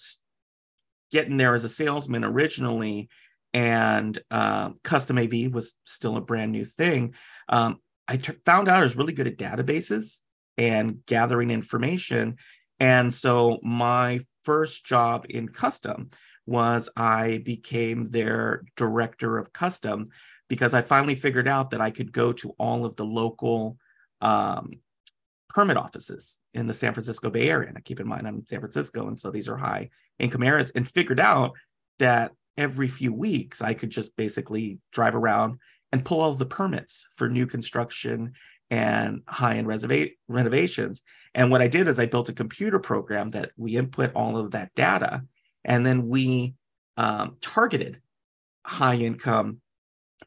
getting 1.12 1.38
there 1.38 1.56
as 1.56 1.64
a 1.64 1.70
salesman 1.70 2.24
originally, 2.24 3.10
and 3.56 4.20
uh, 4.30 4.72
custom 4.84 5.18
AV 5.18 5.50
was 5.52 5.78
still 5.86 6.18
a 6.18 6.22
brand 6.22 6.52
new 6.52 6.66
thing. 6.66 7.16
Um, 7.48 7.80
I 8.06 8.18
t- 8.18 8.34
found 8.46 8.68
out 8.68 8.80
I 8.80 8.84
was 8.84 8.98
really 8.98 9.14
good 9.14 9.28
at 9.28 9.38
databases 9.38 10.20
and 10.58 11.06
gathering 11.06 11.52
information. 11.52 12.36
And 12.82 13.14
so 13.14 13.60
my 13.64 14.20
first 14.44 14.86
job 14.86 15.26
in 15.30 15.48
custom 15.48 16.10
was 16.46 16.90
I 16.98 17.42
became 17.46 18.12
their 18.12 18.66
director 18.76 19.38
of 19.38 19.54
custom 19.54 20.10
because 20.50 20.74
I 20.74 20.82
finally 20.82 21.16
figured 21.16 21.48
out 21.48 21.72
that 21.72 21.82
I 21.82 21.92
could 21.92 22.12
go 22.12 22.34
to 22.34 22.50
all 22.60 22.86
of 22.86 22.98
the 22.98 23.06
local 23.06 23.78
um, 24.20 24.74
permit 25.48 25.78
offices 25.78 26.40
in 26.54 26.68
the 26.68 26.74
San 26.74 26.94
Francisco 26.94 27.30
Bay 27.30 27.50
Area. 27.50 27.70
And 27.70 27.78
I 27.78 27.82
keep 27.82 28.02
in 28.02 28.08
mind 28.08 28.28
I'm 28.28 28.36
in 28.36 28.46
San 28.46 28.60
Francisco, 28.60 29.08
and 29.08 29.18
so 29.18 29.32
these 29.32 29.48
are 29.48 29.56
high 29.56 29.92
income 30.20 30.44
areas, 30.44 30.72
and 30.72 30.86
figured 30.86 31.22
out 31.22 31.54
that 32.00 32.34
every 32.58 32.88
few 32.88 33.14
weeks 33.14 33.62
I 33.62 33.74
could 33.74 33.90
just 33.90 34.16
basically 34.16 34.80
drive 34.92 35.16
around 35.16 35.60
and 35.92 36.06
pull 36.06 36.22
all 36.22 36.34
the 36.34 36.46
permits 36.46 37.08
for 37.16 37.30
new 37.30 37.46
construction 37.46 38.34
and 38.70 39.22
high-end 39.28 39.68
reserva- 39.68 40.14
renovations. 40.28 41.04
And 41.34 41.52
what 41.52 41.62
I 41.62 41.68
did 41.68 41.88
is 41.88 42.00
I 42.00 42.06
built 42.06 42.30
a 42.30 42.34
computer 42.34 42.80
program 42.80 43.32
that 43.32 43.52
we 43.58 43.78
input 43.78 44.12
all 44.16 44.38
of 44.38 44.52
that 44.52 44.74
data, 44.76 45.24
and 45.64 45.86
then 45.86 46.08
we 46.08 46.56
um, 46.98 47.38
targeted 47.42 48.02
high-income 48.66 49.62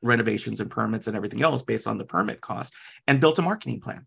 renovations 0.03 0.61
and 0.61 0.71
permits 0.71 1.07
and 1.07 1.17
everything 1.17 1.43
else 1.43 1.63
based 1.63 1.87
on 1.87 1.99
the 1.99 2.05
permit 2.05 2.41
cost 2.41 2.75
and 3.07 3.21
built 3.21 3.39
a 3.39 3.43
marketing 3.43 3.81
plan. 3.81 4.07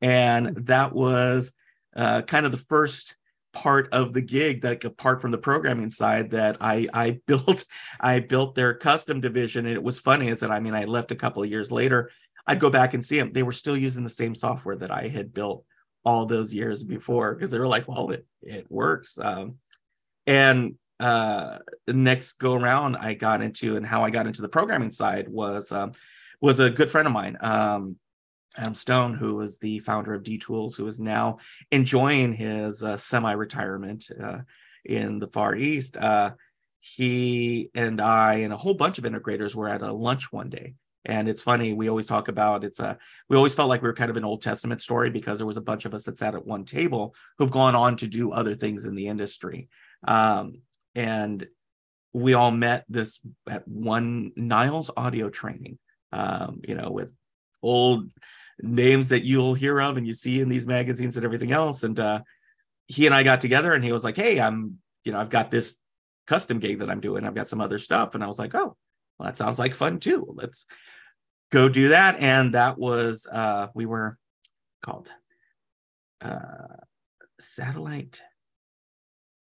And 0.00 0.48
hmm. 0.48 0.64
that 0.64 0.92
was 0.92 1.54
uh, 1.96 2.22
kind 2.22 2.46
of 2.46 2.52
the 2.52 2.58
first 2.58 3.16
part 3.52 3.88
of 3.92 4.12
the 4.12 4.20
gig 4.20 4.62
that 4.62 4.84
apart 4.84 5.20
from 5.20 5.30
the 5.30 5.38
programming 5.38 5.88
side 5.88 6.30
that 6.30 6.56
I 6.60 6.88
I 6.92 7.20
built 7.26 7.64
I 8.00 8.20
built 8.20 8.54
their 8.54 8.74
custom 8.74 9.20
division. 9.20 9.66
And 9.66 9.74
it 9.74 9.82
was 9.82 9.98
funny 9.98 10.28
is 10.28 10.40
that 10.40 10.50
I 10.50 10.60
mean 10.60 10.74
I 10.74 10.84
left 10.84 11.10
a 11.10 11.16
couple 11.16 11.42
of 11.42 11.50
years 11.50 11.70
later 11.70 12.10
I'd 12.46 12.60
go 12.60 12.70
back 12.70 12.94
and 12.94 13.04
see 13.04 13.18
them 13.18 13.32
they 13.32 13.42
were 13.42 13.52
still 13.52 13.76
using 13.76 14.04
the 14.04 14.10
same 14.10 14.34
software 14.34 14.76
that 14.76 14.90
I 14.90 15.08
had 15.08 15.34
built 15.34 15.64
all 16.04 16.26
those 16.26 16.52
years 16.52 16.82
before 16.82 17.34
because 17.34 17.50
they 17.50 17.58
were 17.58 17.68
like 17.68 17.88
well 17.88 18.10
it 18.10 18.26
it 18.42 18.66
works. 18.70 19.18
Um, 19.18 19.56
and 20.26 20.76
uh, 21.00 21.58
the 21.86 21.94
next 21.94 22.34
go 22.34 22.54
around 22.54 22.96
I 22.96 23.14
got 23.14 23.42
into 23.42 23.76
and 23.76 23.84
how 23.84 24.04
I 24.04 24.10
got 24.10 24.26
into 24.26 24.40
the 24.40 24.48
programming 24.48 24.92
side 24.92 25.28
was 25.28 25.72
um, 25.72 25.92
was 26.40 26.60
a 26.60 26.70
good 26.70 26.90
friend 26.90 27.06
of 27.06 27.12
mine, 27.12 27.36
um, 27.40 27.96
Adam 28.56 28.74
Stone, 28.74 29.14
who 29.14 29.36
was 29.36 29.58
the 29.58 29.78
founder 29.80 30.14
of 30.14 30.22
D 30.22 30.38
Tools, 30.38 30.76
who 30.76 30.86
is 30.86 31.00
now 31.00 31.38
enjoying 31.70 32.32
his 32.34 32.82
uh, 32.82 32.96
semi-retirement 32.96 34.10
uh, 34.22 34.38
in 34.84 35.18
the 35.18 35.28
Far 35.28 35.56
East. 35.56 35.96
Uh, 35.96 36.32
he 36.80 37.70
and 37.74 38.00
I 38.00 38.34
and 38.36 38.52
a 38.52 38.56
whole 38.56 38.74
bunch 38.74 38.98
of 38.98 39.04
integrators 39.04 39.54
were 39.54 39.68
at 39.68 39.82
a 39.82 39.92
lunch 39.92 40.32
one 40.32 40.50
day. 40.50 40.74
And 41.04 41.28
it's 41.28 41.42
funny, 41.42 41.72
we 41.72 41.88
always 41.88 42.06
talk 42.06 42.28
about 42.28 42.62
it's 42.62 42.78
a 42.78 42.96
we 43.28 43.36
always 43.36 43.54
felt 43.54 43.68
like 43.68 43.82
we 43.82 43.88
were 43.88 43.94
kind 43.94 44.10
of 44.10 44.16
an 44.16 44.24
Old 44.24 44.42
Testament 44.42 44.80
story 44.80 45.10
because 45.10 45.38
there 45.38 45.46
was 45.46 45.56
a 45.56 45.62
bunch 45.62 45.84
of 45.84 45.94
us 45.94 46.04
that 46.04 46.18
sat 46.18 46.34
at 46.34 46.46
one 46.46 46.64
table 46.64 47.14
who've 47.38 47.50
gone 47.50 47.74
on 47.74 47.96
to 47.96 48.06
do 48.06 48.32
other 48.32 48.54
things 48.54 48.84
in 48.84 48.94
the 48.94 49.08
industry. 49.08 49.68
Um, 50.06 50.62
and 50.94 51.46
we 52.12 52.34
all 52.34 52.50
met 52.50 52.84
this 52.88 53.20
at 53.48 53.66
one 53.66 54.32
Niles 54.36 54.90
audio 54.96 55.30
training, 55.30 55.78
um, 56.12 56.60
you 56.66 56.74
know, 56.74 56.90
with 56.90 57.10
old 57.62 58.10
names 58.62 59.08
that 59.08 59.24
you'll 59.24 59.54
hear 59.54 59.80
of 59.80 59.96
and 59.96 60.06
you 60.06 60.14
see 60.14 60.40
in 60.40 60.48
these 60.48 60.66
magazines 60.66 61.16
and 61.16 61.24
everything 61.24 61.52
else. 61.52 61.82
And 61.82 61.98
uh, 61.98 62.20
he 62.86 63.06
and 63.06 63.14
I 63.14 63.22
got 63.22 63.40
together 63.40 63.72
and 63.72 63.84
he 63.84 63.92
was 63.92 64.04
like, 64.04 64.16
Hey, 64.16 64.40
I'm, 64.40 64.78
you 65.04 65.12
know, 65.12 65.18
I've 65.18 65.30
got 65.30 65.50
this 65.50 65.78
custom 66.26 66.60
gig 66.60 66.78
that 66.78 66.88
I'm 66.88 67.00
doing. 67.00 67.24
I've 67.24 67.34
got 67.34 67.48
some 67.48 67.60
other 67.60 67.78
stuff. 67.78 68.14
And 68.14 68.22
I 68.22 68.28
was 68.28 68.38
like, 68.38 68.54
Oh, 68.54 68.76
well, 69.18 69.26
that 69.26 69.36
sounds 69.36 69.58
like 69.58 69.74
fun 69.74 69.98
too. 69.98 70.32
Let's 70.34 70.66
go 71.50 71.68
do 71.68 71.88
that. 71.88 72.20
And 72.20 72.54
that 72.54 72.78
was, 72.78 73.28
uh, 73.30 73.66
we 73.74 73.84
were 73.84 74.16
called 74.82 75.10
uh, 76.20 76.76
satellite. 77.40 78.22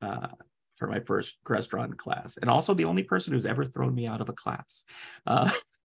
uh, 0.00 0.26
for 0.74 0.88
my 0.88 0.98
first 0.98 1.38
Crestron 1.46 1.96
class 1.96 2.36
and 2.36 2.50
also 2.50 2.74
the 2.74 2.86
only 2.86 3.04
person 3.04 3.32
who's 3.32 3.46
ever 3.46 3.64
thrown 3.64 3.94
me 3.94 4.08
out 4.08 4.20
of 4.20 4.28
a 4.28 4.32
class 4.32 4.84
uh, 5.24 5.52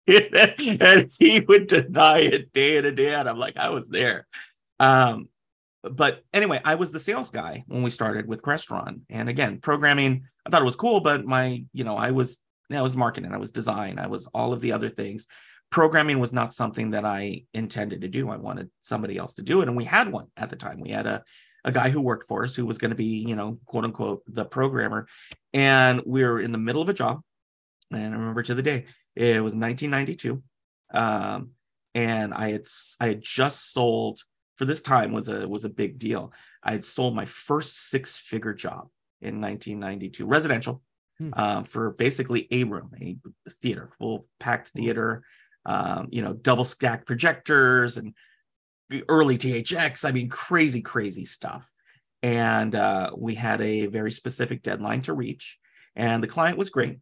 and 0.82 1.12
he 1.20 1.40
would 1.42 1.68
deny 1.68 2.20
it 2.20 2.54
day 2.54 2.78
in 2.78 2.86
and 2.86 2.98
day 2.98 3.14
out 3.14 3.28
i'm 3.28 3.38
like 3.38 3.58
i 3.58 3.70
was 3.70 3.90
there 3.90 4.28
um, 4.80 5.28
but 5.84 6.24
anyway 6.34 6.60
i 6.64 6.76
was 6.76 6.92
the 6.92 7.00
sales 7.00 7.30
guy 7.30 7.64
when 7.68 7.84
we 7.84 7.90
started 7.90 8.28
with 8.28 8.42
crestron 8.42 9.02
and 9.10 9.30
again 9.30 9.60
programming 9.60 10.24
i 10.46 10.50
thought 10.50 10.62
it 10.62 10.66
was 10.66 10.76
cool 10.76 11.00
but 11.00 11.26
my 11.26 11.64
you 11.74 11.84
know 11.84 11.98
i 11.98 12.12
was 12.12 12.40
I 12.70 12.82
was 12.82 12.98
marketing, 12.98 13.32
I 13.32 13.38
was 13.38 13.54
design, 13.54 13.98
I 13.98 14.08
was 14.08 14.28
all 14.28 14.52
of 14.52 14.60
the 14.60 14.74
other 14.74 14.90
things 14.90 15.26
programming 15.70 16.20
was 16.20 16.34
not 16.34 16.54
something 16.54 16.92
that 16.92 17.06
I 17.06 17.44
intended 17.54 18.02
to 18.02 18.08
do. 18.08 18.30
I 18.30 18.38
wanted 18.38 18.70
somebody 18.80 19.18
else 19.18 19.36
to 19.36 19.42
do 19.42 19.62
it. 19.62 19.68
And 19.68 19.76
we 19.76 19.84
had 19.84 20.12
one 20.12 20.28
at 20.38 20.50
the 20.50 20.56
time. 20.56 20.80
We 20.80 20.92
had 20.92 21.06
a, 21.06 21.24
a 21.66 21.72
guy 21.72 21.90
who 21.90 22.02
worked 22.02 22.28
for 22.28 22.44
us 22.44 22.56
who 22.56 22.66
was 22.66 22.78
going 22.78 22.92
to 22.92 22.96
be, 22.96 23.26
you 23.28 23.36
know, 23.36 23.60
quote 23.66 23.84
unquote, 23.84 24.24
the 24.28 24.46
programmer. 24.46 25.08
And 25.54 26.02
we 26.06 26.24
were 26.24 26.40
in 26.40 26.52
the 26.52 26.58
middle 26.58 26.82
of 26.82 26.90
a 26.90 26.94
job. 26.94 27.22
And 27.92 28.14
I 28.14 28.18
remember 28.18 28.44
to 28.44 28.56
the 28.56 28.62
day, 28.62 28.86
it 29.18 29.44
was 29.44 29.56
1992. 29.56 30.42
Um, 30.94 31.52
and 31.94 32.34
I 32.34 32.52
had 32.52 32.66
I 33.00 33.08
had 33.08 33.22
just 33.22 33.74
sold 33.74 34.20
for 34.58 34.66
this 34.66 34.82
time 34.82 35.12
was 35.12 35.30
a 35.30 35.48
was 35.48 35.66
a 35.66 35.70
big 35.70 36.00
deal. 36.00 36.34
I 36.64 36.72
had 36.72 36.86
sold 36.86 37.16
my 37.16 37.26
first 37.26 37.90
six 37.90 38.18
figure 38.18 38.54
job 38.54 38.90
in 39.22 39.42
1992, 39.42 40.26
residential, 40.26 40.82
hmm. 41.18 41.30
um, 41.34 41.64
for 41.64 41.92
basically 41.92 42.48
a 42.52 42.64
room, 42.64 42.92
a 43.02 43.18
theater, 43.50 43.90
full 43.98 44.26
packed 44.40 44.70
theater 44.70 45.24
um, 45.68 46.08
you 46.12 46.22
know, 46.22 46.34
double 46.34 46.64
stack 46.64 47.06
projectors 47.06 47.98
and 47.98 48.14
early 49.10 49.38
THX. 49.38 50.08
I 50.08 50.12
mean, 50.14 50.30
crazy, 50.30 50.82
crazy 50.82 51.26
stuff. 51.26 51.70
And 52.24 52.74
uh, 52.74 53.12
we 53.16 53.36
had 53.36 53.62
a 53.62 53.86
very 53.88 54.12
specific 54.12 54.64
deadline 54.64 55.02
to 55.04 55.14
reach. 55.14 55.60
And 55.96 56.24
the 56.24 56.28
client 56.28 56.58
was 56.58 56.70
great, 56.70 57.00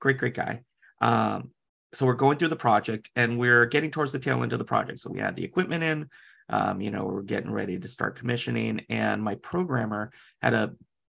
great, 0.00 0.18
great 0.18 0.34
guy. 0.34 0.62
Um, 1.00 1.52
so 1.94 2.06
we're 2.06 2.14
going 2.14 2.38
through 2.38 2.48
the 2.48 2.56
project 2.56 3.10
and 3.16 3.38
we're 3.38 3.66
getting 3.66 3.90
towards 3.90 4.12
the 4.12 4.18
tail 4.18 4.42
end 4.42 4.52
of 4.52 4.58
the 4.58 4.64
project. 4.64 5.00
So 5.00 5.10
we 5.10 5.20
had 5.20 5.36
the 5.36 5.44
equipment 5.44 5.82
in, 5.82 6.08
um, 6.48 6.80
you 6.80 6.90
know, 6.90 7.04
we're 7.04 7.22
getting 7.22 7.50
ready 7.50 7.78
to 7.78 7.88
start 7.88 8.16
commissioning. 8.16 8.84
And 8.88 9.22
my 9.22 9.36
programmer 9.36 10.12
had 10.42 10.54
a 10.54 10.74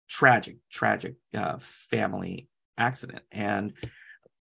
tragic, 0.08 0.56
tragic 0.70 1.16
uh, 1.34 1.56
family 1.60 2.48
accident. 2.78 3.22
And 3.30 3.74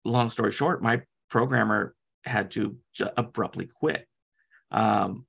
long 0.05 0.29
story 0.29 0.51
short, 0.51 0.83
my 0.83 1.01
programmer 1.29 1.95
had 2.25 2.51
to 2.51 2.77
abruptly 3.17 3.67
quit. 3.67 4.07
Um, 4.71 5.25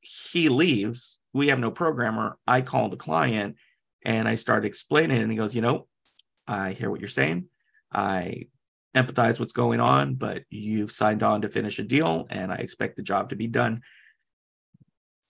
he 0.00 0.48
leaves. 0.48 1.18
We 1.34 1.48
have 1.48 1.58
no 1.58 1.70
programmer. 1.70 2.38
I 2.46 2.62
call 2.62 2.88
the 2.88 2.96
client 2.96 3.56
and 4.04 4.28
I 4.28 4.36
start 4.36 4.64
explaining, 4.64 5.20
and 5.20 5.30
he 5.30 5.36
goes, 5.36 5.54
You 5.54 5.60
know, 5.60 5.86
I 6.46 6.72
hear 6.72 6.90
what 6.90 7.00
you're 7.00 7.08
saying. 7.08 7.46
I 7.92 8.46
empathize 9.02 9.38
what's 9.38 9.52
going 9.52 9.80
on, 9.80 10.14
but 10.14 10.44
you've 10.50 10.92
signed 10.92 11.22
on 11.22 11.42
to 11.42 11.48
finish 11.48 11.78
a 11.78 11.84
deal, 11.84 12.26
and 12.30 12.52
I 12.52 12.56
expect 12.56 12.96
the 12.96 13.02
job 13.02 13.30
to 13.30 13.36
be 13.36 13.46
done. 13.46 13.82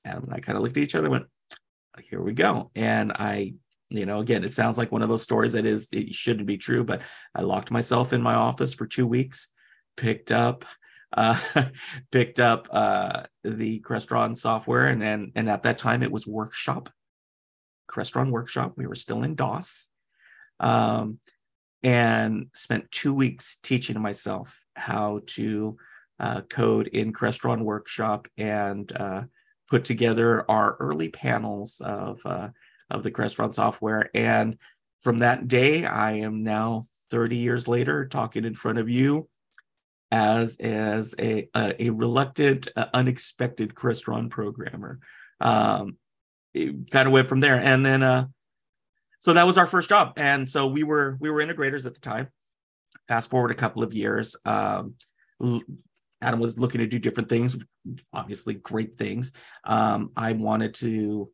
And 0.05 0.29
I 0.33 0.41
kind 0.41 0.57
of 0.57 0.63
looked 0.63 0.77
at 0.77 0.83
each 0.83 0.95
other, 0.95 1.11
went, 1.11 1.27
Here 2.09 2.23
we 2.23 2.33
go. 2.33 2.71
And 2.75 3.13
I 3.13 3.55
you 3.91 4.05
know 4.05 4.21
again 4.21 4.45
it 4.45 4.53
sounds 4.53 4.77
like 4.77 4.93
one 4.93 5.01
of 5.01 5.09
those 5.09 5.23
stories 5.23 5.55
that 5.55 5.65
is 5.65 5.89
it 5.93 6.15
shouldn't 6.15 6.47
be 6.47 6.59
true 6.59 6.85
but 6.85 7.01
i 7.35 7.41
locked 7.41 7.71
myself 7.71 8.13
in 8.13 8.21
my 8.21 8.35
office 8.35 8.75
for 8.75 8.87
two 8.87 9.07
weeks 9.07 9.49
picked 9.97 10.31
up 10.31 10.67
uh, 11.13 11.39
picked 12.13 12.41
up 12.41 12.69
uh, 12.71 13.23
the 13.45 13.81
Crestron 13.81 14.37
software, 14.37 14.87
and, 14.87 15.03
and 15.03 15.33
and 15.35 15.49
at 15.49 15.63
that 15.63 15.79
time 15.79 16.03
it 16.03 16.13
was 16.13 16.27
Workshop, 16.27 16.91
Crestron 17.91 18.31
Workshop. 18.31 18.75
We 18.77 18.87
were 18.87 18.95
still 18.95 19.23
in 19.23 19.35
DOS, 19.35 19.89
um, 20.61 21.19
and 21.83 22.47
spent 22.55 22.91
two 22.91 23.15
weeks 23.15 23.59
teaching 23.63 24.01
myself 24.01 24.65
how 24.75 25.21
to 25.27 25.77
uh, 26.21 26.41
code 26.43 26.89
in 26.89 27.13
Crestron 27.13 27.63
Workshop 27.63 28.27
and 28.37 28.91
uh, 28.97 29.23
put 29.69 29.85
together 29.85 30.45
our 30.51 30.77
early 30.81 31.09
panels 31.09 31.81
of 31.85 32.21
uh, 32.25 32.49
of 32.91 33.03
the 33.03 33.11
Crestron 33.11 33.53
software. 33.53 34.11
And 34.15 34.57
from 35.03 35.19
that 35.19 35.47
day, 35.47 35.85
I 35.85 36.13
am 36.13 36.43
now 36.43 36.83
30 37.11 37.37
years 37.37 37.69
later 37.69 38.07
talking 38.07 38.45
in 38.45 38.55
front 38.55 38.79
of 38.79 38.89
you 38.89 39.29
as 40.11 40.57
as 40.57 41.15
a 41.19 41.49
a, 41.55 41.85
a 41.85 41.91
reluctant, 41.91 42.69
uh, 42.75 42.87
unexpected 42.93 43.75
Crestron 43.75 44.31
programmer. 44.31 44.99
Um, 45.41 45.97
it 46.55 46.91
kind 46.91 47.07
of 47.07 47.13
went 47.13 47.29
from 47.29 47.41
there, 47.41 47.61
and 47.61 47.85
then 47.85 48.03
uh, 48.03 48.27
so 49.19 49.33
that 49.33 49.47
was 49.47 49.59
our 49.59 49.67
first 49.67 49.89
job, 49.89 50.13
and 50.17 50.49
so 50.49 50.67
we 50.67 50.83
were 50.83 51.17
we 51.21 51.31
were 51.31 51.45
integrators 51.45 51.87
at 51.87 51.95
the 51.95 52.01
time. 52.01 52.29
Fast 53.07 53.31
forward 53.31 53.51
a 53.51 53.55
couple 53.55 53.83
of 53.83 53.93
years, 53.93 54.37
um, 54.45 54.95
Adam 56.21 56.41
was 56.41 56.59
looking 56.59 56.81
to 56.81 56.87
do 56.87 56.99
different 56.99 57.29
things, 57.29 57.57
obviously 58.13 58.55
great 58.55 58.97
things. 58.97 59.33
Um, 59.65 60.11
I 60.17 60.33
wanted 60.33 60.75
to 60.75 61.31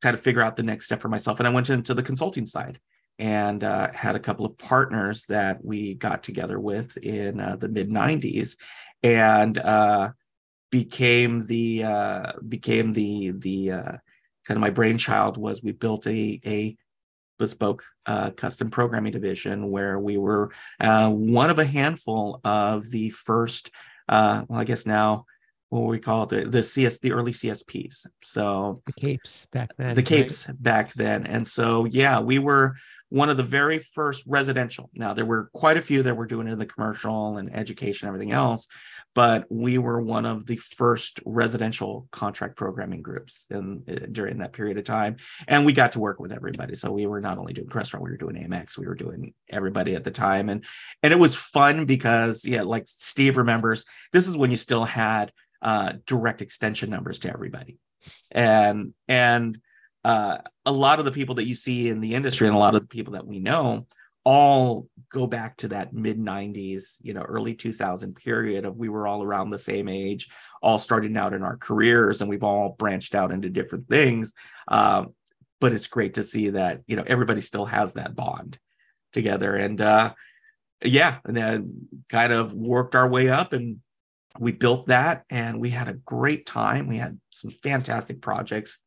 kind 0.00 0.14
of 0.14 0.20
figure 0.20 0.42
out 0.42 0.56
the 0.56 0.62
next 0.62 0.86
step 0.86 1.00
for 1.00 1.08
myself, 1.08 1.40
and 1.40 1.46
I 1.46 1.52
went 1.52 1.70
into 1.70 1.94
the 1.94 2.02
consulting 2.02 2.46
side 2.46 2.78
and 3.18 3.64
uh, 3.64 3.88
had 3.92 4.14
a 4.14 4.20
couple 4.20 4.46
of 4.46 4.56
partners 4.58 5.26
that 5.26 5.64
we 5.64 5.94
got 5.94 6.22
together 6.22 6.60
with 6.60 6.96
in 6.98 7.40
uh, 7.40 7.56
the 7.56 7.68
mid 7.68 7.90
90s 7.90 8.56
and 9.02 9.58
uh, 9.58 10.10
became 10.70 11.46
the 11.46 11.84
uh, 11.84 12.32
became 12.48 12.92
the 12.92 13.32
the 13.36 13.72
uh, 13.72 13.92
kind 14.44 14.56
of 14.56 14.60
my 14.60 14.70
brainchild 14.70 15.36
was 15.36 15.62
we 15.62 15.72
built 15.72 16.06
a 16.06 16.40
a 16.44 16.76
bespoke 17.38 17.84
uh, 18.06 18.30
custom 18.32 18.70
programming 18.70 19.12
division 19.12 19.70
where 19.70 19.98
we 19.98 20.16
were 20.16 20.50
one 20.80 21.50
of 21.50 21.58
a 21.58 21.64
handful 21.64 22.40
of 22.44 22.90
the 22.90 23.10
first 23.10 23.70
well 24.08 24.46
i 24.52 24.64
guess 24.64 24.86
now 24.86 25.24
what 25.70 25.82
we 25.82 25.98
call 25.98 26.22
it 26.22 26.28
the, 26.30 26.44
the 26.44 26.62
cs 26.62 26.98
the 27.00 27.12
early 27.12 27.32
csps 27.32 28.06
so 28.22 28.82
the 28.86 28.92
CAIPs 28.92 29.50
back 29.50 29.70
then 29.76 29.94
the 29.94 30.02
CAIPs 30.02 30.48
right? 30.48 30.62
back 30.62 30.92
then 30.94 31.26
and 31.26 31.46
so 31.46 31.84
yeah 31.84 32.20
we 32.20 32.38
were 32.38 32.74
one 33.10 33.30
of 33.30 33.36
the 33.36 33.42
very 33.42 33.78
first 33.78 34.24
residential. 34.26 34.90
Now, 34.94 35.14
there 35.14 35.24
were 35.24 35.50
quite 35.54 35.76
a 35.76 35.82
few 35.82 36.02
that 36.02 36.16
were 36.16 36.26
doing 36.26 36.46
it 36.46 36.52
in 36.52 36.58
the 36.58 36.66
commercial 36.66 37.38
and 37.38 37.54
education, 37.54 38.06
and 38.06 38.14
everything 38.14 38.32
else, 38.32 38.68
but 39.18 39.46
we 39.50 39.78
were 39.78 40.00
one 40.00 40.24
of 40.24 40.46
the 40.46 40.54
first 40.58 41.18
residential 41.24 42.06
contract 42.12 42.54
programming 42.54 43.02
groups 43.02 43.48
in, 43.50 43.82
uh, 43.90 44.06
during 44.12 44.38
that 44.38 44.52
period 44.52 44.78
of 44.78 44.84
time. 44.84 45.16
And 45.48 45.66
we 45.66 45.72
got 45.72 45.90
to 45.92 45.98
work 45.98 46.20
with 46.20 46.30
everybody. 46.30 46.76
So 46.76 46.92
we 46.92 47.04
were 47.04 47.20
not 47.20 47.36
only 47.36 47.52
doing 47.52 47.66
Crestron, 47.66 48.00
we 48.00 48.12
were 48.12 48.16
doing 48.16 48.36
AMX 48.36 48.78
we 48.78 48.86
were 48.86 48.94
doing 48.94 49.34
everybody 49.50 49.96
at 49.96 50.04
the 50.04 50.12
time. 50.12 50.48
And, 50.48 50.64
and 51.02 51.12
it 51.12 51.18
was 51.18 51.34
fun 51.34 51.84
because, 51.84 52.44
yeah, 52.44 52.62
like 52.62 52.84
Steve 52.86 53.36
remembers, 53.36 53.84
this 54.12 54.28
is 54.28 54.36
when 54.36 54.52
you 54.52 54.56
still 54.56 54.84
had 54.84 55.32
uh, 55.62 55.94
direct 56.06 56.40
extension 56.40 56.88
numbers 56.88 57.18
to 57.18 57.32
everybody. 57.32 57.80
And, 58.30 58.94
and, 59.08 59.58
uh, 60.04 60.38
a 60.64 60.70
lot 60.70 61.00
of 61.00 61.06
the 61.06 61.10
people 61.10 61.34
that 61.34 61.48
you 61.48 61.56
see 61.56 61.88
in 61.88 61.98
the 61.98 62.14
industry 62.14 62.46
and 62.46 62.54
a 62.54 62.60
lot 62.60 62.76
of 62.76 62.82
the 62.82 62.86
people 62.86 63.14
that 63.14 63.26
we 63.26 63.40
know 63.40 63.88
all 64.30 64.86
go 65.10 65.26
back 65.26 65.56
to 65.56 65.68
that 65.68 65.94
mid 65.94 66.18
90s 66.18 66.98
you 67.00 67.14
know 67.14 67.22
early 67.22 67.54
2000 67.54 68.14
period 68.14 68.66
of 68.66 68.76
we 68.76 68.90
were 68.90 69.06
all 69.06 69.22
around 69.22 69.48
the 69.48 69.58
same 69.58 69.88
age 69.88 70.28
all 70.62 70.78
starting 70.78 71.16
out 71.16 71.32
in 71.32 71.42
our 71.42 71.56
careers 71.56 72.20
and 72.20 72.28
we've 72.28 72.44
all 72.44 72.76
branched 72.78 73.14
out 73.14 73.32
into 73.32 73.48
different 73.48 73.88
things. 73.88 74.34
Um, 74.66 75.14
but 75.60 75.72
it's 75.72 75.86
great 75.86 76.14
to 76.14 76.22
see 76.22 76.50
that 76.50 76.82
you 76.86 76.96
know 76.96 77.04
everybody 77.06 77.40
still 77.40 77.64
has 77.64 77.94
that 77.94 78.14
bond 78.14 78.58
together. 79.14 79.54
And 79.54 79.80
uh, 79.80 80.12
yeah 80.84 81.18
and 81.24 81.34
then 81.34 81.88
kind 82.10 82.32
of 82.32 82.54
worked 82.54 82.94
our 82.94 83.08
way 83.08 83.30
up 83.30 83.54
and 83.54 83.78
we 84.38 84.52
built 84.52 84.88
that 84.88 85.24
and 85.30 85.58
we 85.58 85.70
had 85.70 85.88
a 85.88 85.94
great 85.94 86.44
time. 86.44 86.86
We 86.86 86.98
had 86.98 87.18
some 87.30 87.50
fantastic 87.50 88.20
projects. 88.20 88.82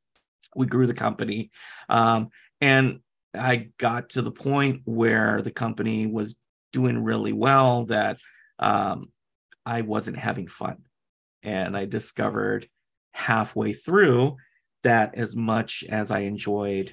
We 0.56 0.68
grew 0.68 0.86
the 0.86 0.94
company. 0.94 1.50
Um, 1.90 2.30
and 2.62 3.00
I 3.34 3.70
got 3.78 4.10
to 4.12 4.22
the 4.22 4.32
point 4.32 4.82
where 4.86 5.42
the 5.42 5.52
company 5.52 6.06
was 6.06 6.36
doing 6.74 7.04
really 7.04 7.34
well 7.34 7.86
that 7.86 8.20
um, 8.60 9.12
I 9.66 9.82
wasn't 9.82 10.18
having 10.18 10.48
fun. 10.48 10.78
And 11.44 11.76
I 11.76 11.86
discovered 11.86 12.68
halfway 13.14 13.74
through 13.74 14.38
that 14.84 15.16
as 15.16 15.36
much 15.36 15.84
as 15.90 16.12
I 16.12 16.20
enjoyed 16.20 16.92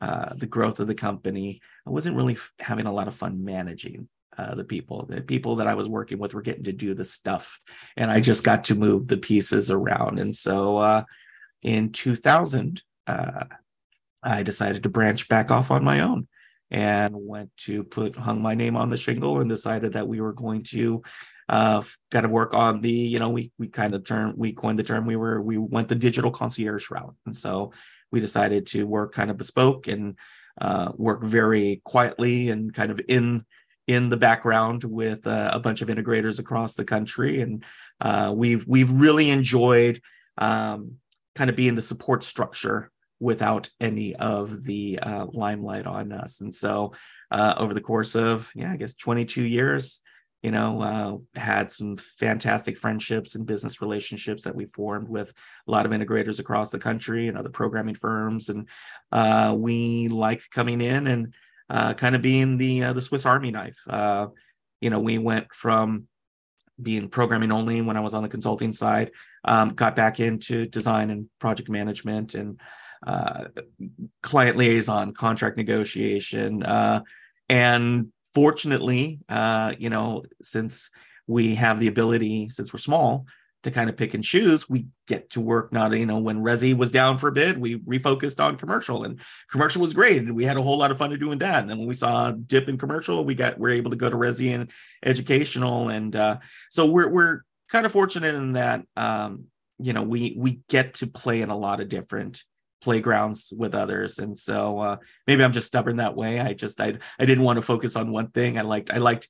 uh, 0.00 0.34
the 0.34 0.46
growth 0.46 0.80
of 0.80 0.86
the 0.86 0.94
company, 0.94 1.60
I 1.86 1.90
wasn't 1.90 2.16
really 2.16 2.34
f- 2.34 2.52
having 2.58 2.86
a 2.86 2.92
lot 2.92 3.08
of 3.08 3.14
fun 3.14 3.44
managing 3.44 4.08
uh, 4.38 4.54
the 4.54 4.64
people. 4.64 5.06
The 5.06 5.20
people 5.20 5.56
that 5.56 5.66
I 5.66 5.74
was 5.74 5.88
working 5.88 6.18
with 6.18 6.34
were 6.34 6.42
getting 6.42 6.64
to 6.64 6.72
do 6.72 6.94
the 6.94 7.04
stuff, 7.04 7.58
and 7.96 8.10
I 8.10 8.20
just 8.20 8.44
got 8.44 8.64
to 8.64 8.74
move 8.74 9.08
the 9.08 9.18
pieces 9.18 9.70
around. 9.70 10.18
And 10.18 10.34
so 10.34 10.78
uh, 10.78 11.04
in 11.62 11.92
2000, 11.92 12.82
uh, 13.06 13.44
I 14.22 14.42
decided 14.42 14.82
to 14.84 14.88
branch 14.88 15.28
back 15.28 15.50
off 15.50 15.70
on 15.70 15.84
my 15.84 16.00
own 16.00 16.28
and 16.70 17.14
went 17.14 17.50
to 17.58 17.84
put 17.84 18.16
hung 18.16 18.40
my 18.40 18.54
name 18.54 18.76
on 18.76 18.90
the 18.90 18.96
shingle 18.96 19.40
and 19.40 19.50
decided 19.50 19.92
that 19.92 20.08
we 20.08 20.20
were 20.20 20.32
going 20.32 20.62
to 20.62 21.02
uh, 21.48 21.82
kind 22.10 22.24
of 22.24 22.30
work 22.30 22.54
on 22.54 22.80
the 22.80 22.90
you 22.90 23.18
know 23.18 23.28
we 23.28 23.52
we 23.58 23.68
kind 23.68 23.94
of 23.94 24.06
term 24.06 24.34
we 24.36 24.52
coined 24.52 24.78
the 24.78 24.82
term 24.82 25.04
we 25.04 25.16
were 25.16 25.40
we 25.42 25.58
went 25.58 25.88
the 25.88 25.94
digital 25.94 26.30
concierge 26.30 26.90
route. 26.90 27.14
And 27.26 27.36
so 27.36 27.72
we 28.10 28.20
decided 28.20 28.66
to 28.68 28.86
work 28.86 29.12
kind 29.12 29.30
of 29.30 29.36
bespoke 29.36 29.88
and 29.88 30.16
uh, 30.60 30.92
work 30.96 31.22
very 31.22 31.80
quietly 31.84 32.50
and 32.50 32.72
kind 32.72 32.90
of 32.90 33.00
in 33.08 33.44
in 33.88 34.08
the 34.08 34.16
background 34.16 34.84
with 34.84 35.26
uh, 35.26 35.50
a 35.52 35.58
bunch 35.58 35.82
of 35.82 35.88
integrators 35.88 36.38
across 36.38 36.74
the 36.74 36.84
country. 36.84 37.40
And 37.40 37.64
uh, 38.00 38.32
we've 38.34 38.66
we've 38.66 38.90
really 38.90 39.30
enjoyed 39.30 40.00
um, 40.38 40.96
kind 41.34 41.50
of 41.50 41.56
being 41.56 41.74
the 41.74 41.82
support 41.82 42.22
structure 42.22 42.90
without 43.22 43.68
any 43.80 44.14
of 44.16 44.64
the 44.64 44.98
uh, 44.98 45.26
limelight 45.32 45.86
on 45.86 46.12
us. 46.12 46.40
And 46.40 46.52
so 46.52 46.92
uh, 47.32 47.54
over 47.56 47.72
the 47.72 47.80
course 47.80 48.14
of 48.14 48.50
yeah 48.54 48.70
i 48.70 48.76
guess 48.76 48.94
22 48.94 49.42
years 49.42 50.02
you 50.42 50.50
know 50.50 50.82
uh, 50.82 51.38
had 51.40 51.72
some 51.72 51.96
fantastic 51.96 52.76
friendships 52.76 53.34
and 53.34 53.46
business 53.46 53.80
relationships 53.80 54.42
that 54.42 54.54
we 54.54 54.66
formed 54.66 55.08
with 55.08 55.32
a 55.66 55.70
lot 55.70 55.86
of 55.86 55.92
integrators 55.92 56.40
across 56.40 56.70
the 56.70 56.78
country 56.78 57.28
and 57.28 57.38
other 57.38 57.48
programming 57.48 57.94
firms. 57.94 58.48
And 58.48 58.68
uh, 59.12 59.54
we 59.56 60.08
like 60.08 60.42
coming 60.50 60.80
in 60.80 61.06
and 61.06 61.34
uh, 61.70 61.94
kind 61.94 62.16
of 62.16 62.22
being 62.22 62.58
the 62.58 62.84
uh, 62.84 62.92
the 62.92 63.02
swiss 63.02 63.24
army 63.24 63.52
knife. 63.52 63.78
Uh, 63.88 64.26
you 64.80 64.90
know 64.90 64.98
we 64.98 65.18
went 65.18 65.54
from 65.54 66.08
being 66.80 67.08
programming 67.08 67.52
only 67.52 67.80
when 67.80 67.96
i 67.96 68.00
was 68.00 68.14
on 68.14 68.22
the 68.24 68.28
consulting 68.28 68.72
side 68.72 69.12
um, 69.44 69.74
got 69.74 69.94
back 69.94 70.18
into 70.18 70.66
design 70.66 71.10
and 71.10 71.28
project 71.38 71.68
management 71.68 72.34
and 72.34 72.58
uh, 73.06 73.44
client 74.22 74.56
liaison 74.56 75.12
contract 75.12 75.56
negotiation 75.56 76.62
and 77.48 78.12
fortunately, 78.34 79.20
uh, 79.28 79.74
you 79.78 79.90
know, 79.90 80.24
since 80.40 80.90
we 81.26 81.54
have 81.54 81.78
the 81.78 81.88
ability, 81.88 82.48
since 82.48 82.72
we're 82.72 82.78
small, 82.78 83.26
to 83.62 83.70
kind 83.70 83.88
of 83.88 83.96
pick 83.96 84.14
and 84.14 84.24
choose, 84.24 84.68
we 84.68 84.86
get 85.06 85.30
to 85.30 85.40
work 85.40 85.72
not, 85.72 85.96
you 85.96 86.06
know, 86.06 86.18
when 86.18 86.42
Resi 86.42 86.76
was 86.76 86.90
down 86.90 87.18
for 87.18 87.28
a 87.28 87.32
bid, 87.32 87.58
we 87.58 87.78
refocused 87.78 88.42
on 88.42 88.56
commercial 88.56 89.04
and 89.04 89.20
commercial 89.50 89.82
was 89.82 89.94
great. 89.94 90.16
And 90.16 90.34
we 90.34 90.44
had 90.44 90.56
a 90.56 90.62
whole 90.62 90.78
lot 90.78 90.90
of 90.90 90.98
fun 90.98 91.16
doing 91.16 91.38
that. 91.38 91.60
And 91.60 91.70
then 91.70 91.78
when 91.78 91.86
we 91.86 91.94
saw 91.94 92.30
a 92.30 92.32
dip 92.32 92.68
in 92.68 92.76
commercial, 92.76 93.24
we 93.24 93.36
got, 93.36 93.58
we're 93.58 93.70
able 93.70 93.92
to 93.92 93.96
go 93.96 94.10
to 94.10 94.16
Resi 94.16 94.52
and 94.52 94.70
educational. 95.04 95.90
And 95.90 96.16
uh, 96.16 96.38
so 96.70 96.86
we're, 96.86 97.08
we're 97.08 97.42
kind 97.68 97.86
of 97.86 97.92
fortunate 97.92 98.34
in 98.34 98.54
that, 98.54 98.84
um, 98.96 99.44
you 99.78 99.92
know, 99.92 100.02
we, 100.02 100.34
we 100.36 100.60
get 100.68 100.94
to 100.94 101.06
play 101.06 101.40
in 101.40 101.50
a 101.50 101.56
lot 101.56 101.80
of 101.80 101.88
different 101.88 102.42
playgrounds 102.82 103.52
with 103.56 103.74
others. 103.74 104.18
And 104.18 104.38
so 104.38 104.78
uh, 104.78 104.96
maybe 105.26 105.44
i'm 105.44 105.52
just 105.52 105.68
stubborn 105.68 105.96
that 105.96 106.16
way. 106.16 106.40
I 106.40 106.52
just 106.52 106.80
i 106.80 106.98
i 107.18 107.24
didn't 107.24 107.44
want 107.44 107.56
to 107.56 107.62
focus 107.62 107.96
on 107.96 108.12
one 108.12 108.28
thing. 108.28 108.58
I 108.58 108.62
liked 108.62 108.92
i 108.92 108.98
liked 108.98 109.28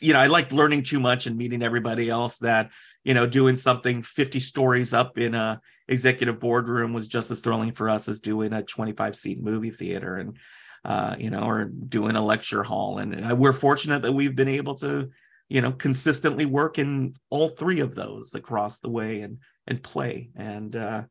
you 0.00 0.12
know 0.12 0.20
i 0.20 0.26
liked 0.26 0.52
learning 0.52 0.82
too 0.82 1.00
much 1.00 1.26
and 1.26 1.36
meeting 1.36 1.62
everybody 1.62 2.08
else 2.08 2.38
that 2.38 2.70
you 3.02 3.12
know 3.12 3.26
doing 3.26 3.56
something 3.56 4.02
50 4.04 4.38
stories 4.38 4.94
up 4.94 5.18
in 5.18 5.34
a 5.34 5.60
executive 5.88 6.38
boardroom 6.40 6.92
was 6.92 7.08
just 7.08 7.30
as 7.30 7.40
thrilling 7.40 7.72
for 7.72 7.88
us 7.88 8.08
as 8.08 8.20
doing 8.20 8.52
a 8.52 8.62
25 8.62 9.16
seat 9.16 9.42
movie 9.42 9.70
theater 9.70 10.16
and 10.16 10.38
uh, 10.84 11.16
you 11.18 11.30
know 11.30 11.42
or 11.42 11.64
doing 11.64 12.16
a 12.16 12.24
lecture 12.24 12.62
hall. 12.62 12.98
And 12.98 13.38
we're 13.38 13.52
fortunate 13.52 14.02
that 14.02 14.12
we've 14.12 14.36
been 14.36 14.48
able 14.48 14.74
to 14.76 15.10
you 15.48 15.60
know 15.60 15.72
consistently 15.72 16.46
work 16.46 16.78
in 16.78 17.14
all 17.30 17.48
three 17.48 17.80
of 17.80 17.94
those 17.94 18.34
across 18.34 18.80
the 18.80 18.90
way 18.90 19.20
and 19.20 19.38
and 19.66 19.82
play. 19.82 20.30
And 20.36 20.76
uh 20.76 21.02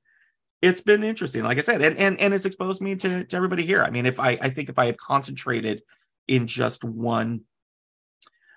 it's 0.64 0.80
been 0.80 1.04
interesting 1.04 1.44
like 1.44 1.58
i 1.58 1.62
said 1.62 1.82
and 1.82 1.98
and, 1.98 2.20
and 2.22 2.34
it's 2.34 2.46
exposed 2.46 2.82
me 2.82 2.96
to, 2.96 3.26
to 3.26 3.36
everybody 3.36 3.66
here. 3.66 3.84
I 3.84 3.90
mean 3.90 4.06
if 4.06 4.20
i 4.20 4.32
i 4.42 4.50
think 4.50 4.70
if 4.70 4.80
i 4.80 4.86
had 4.86 4.98
concentrated 4.98 5.84
in 6.28 6.48
just 6.48 6.86
one 6.86 7.42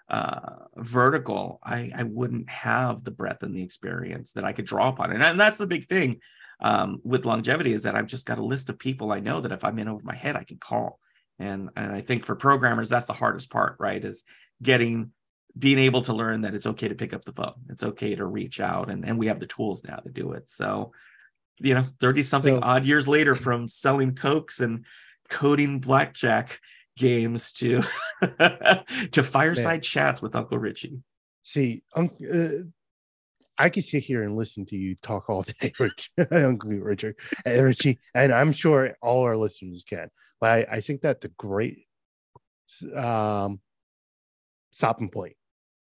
uh, 0.09 0.55
vertical 0.77 1.59
i 1.64 1.90
i 1.95 2.05
wouldn't 2.05 2.49
have 2.49 3.03
the 3.03 3.11
breadth 3.11 3.42
and 3.42 3.55
the 3.55 3.62
experience 3.62 4.33
that 4.33 4.45
i 4.45 4.53
could 4.53 4.66
draw 4.66 4.88
upon. 4.88 5.11
And, 5.11 5.23
and 5.23 5.38
that's 5.38 5.59
the 5.59 5.66
big 5.66 5.87
thing 5.87 6.21
um, 6.61 7.01
with 7.03 7.27
longevity 7.27 7.73
is 7.73 7.83
that 7.83 7.97
i've 7.97 8.07
just 8.07 8.25
got 8.25 8.38
a 8.38 8.45
list 8.45 8.71
of 8.71 8.79
people 8.79 9.11
i 9.11 9.19
know 9.19 9.40
that 9.40 9.51
if 9.51 9.64
i'm 9.64 9.79
in 9.81 9.88
over 9.88 10.05
my 10.05 10.14
head 10.14 10.37
i 10.37 10.45
can 10.45 10.59
call. 10.59 11.01
And 11.40 11.71
and 11.77 11.90
i 11.92 12.01
think 12.03 12.25
for 12.25 12.37
programmers 12.37 12.88
that's 12.88 13.07
the 13.07 13.12
hardest 13.12 13.51
part 13.51 13.77
right 13.81 14.03
is 14.03 14.23
getting 14.62 15.11
being 15.59 15.79
able 15.79 16.03
to 16.03 16.12
learn 16.12 16.42
that 16.42 16.55
it's 16.55 16.66
okay 16.66 16.87
to 16.87 16.95
pick 16.95 17.14
up 17.14 17.25
the 17.25 17.33
phone. 17.33 17.55
It's 17.71 17.83
okay 17.83 18.14
to 18.14 18.27
reach 18.27 18.61
out 18.61 18.90
and 18.90 19.05
and 19.07 19.19
we 19.19 19.27
have 19.27 19.40
the 19.40 19.47
tools 19.47 19.83
now 19.85 19.97
to 19.97 20.11
do 20.11 20.33
it. 20.33 20.49
So 20.49 20.92
you 21.59 21.75
know 21.75 21.85
30 22.01 22.23
something 22.23 22.57
so, 22.57 22.62
odd 22.62 22.85
years 22.85 23.09
later 23.09 23.35
from 23.35 23.69
selling 23.69 24.14
cokes 24.14 24.61
and 24.61 24.85
coding 25.29 25.81
blackjack 25.81 26.61
games 26.97 27.53
to 27.53 27.83
to 29.12 29.23
fireside 29.23 29.66
man. 29.66 29.81
chats 29.81 30.23
with 30.23 30.35
uncle 30.35 30.59
richie 30.59 31.01
see 31.42 31.83
um, 31.95 32.09
uh, 32.33 32.49
i 33.59 33.69
could 33.69 33.85
sit 33.85 34.03
here 34.03 34.23
and 34.23 34.37
listen 34.37 34.64
to 34.64 34.77
you 34.77 34.95
talk 34.97 35.29
all 35.29 35.42
day 35.61 35.73
Rich, 35.79 36.11
uncle 36.31 36.71
richard 36.71 37.16
and 37.45 37.62
richie 37.62 37.99
and 38.14 38.33
i'm 38.33 38.53
sure 38.53 38.97
all 39.03 39.25
our 39.25 39.37
listeners 39.37 39.85
can 39.87 40.09
but 40.40 40.51
i, 40.51 40.77
I 40.77 40.81
think 40.81 41.01
that's 41.01 41.25
a 41.25 41.29
great 41.29 41.87
um 42.95 43.61
stopping 44.71 45.11
point 45.11 45.37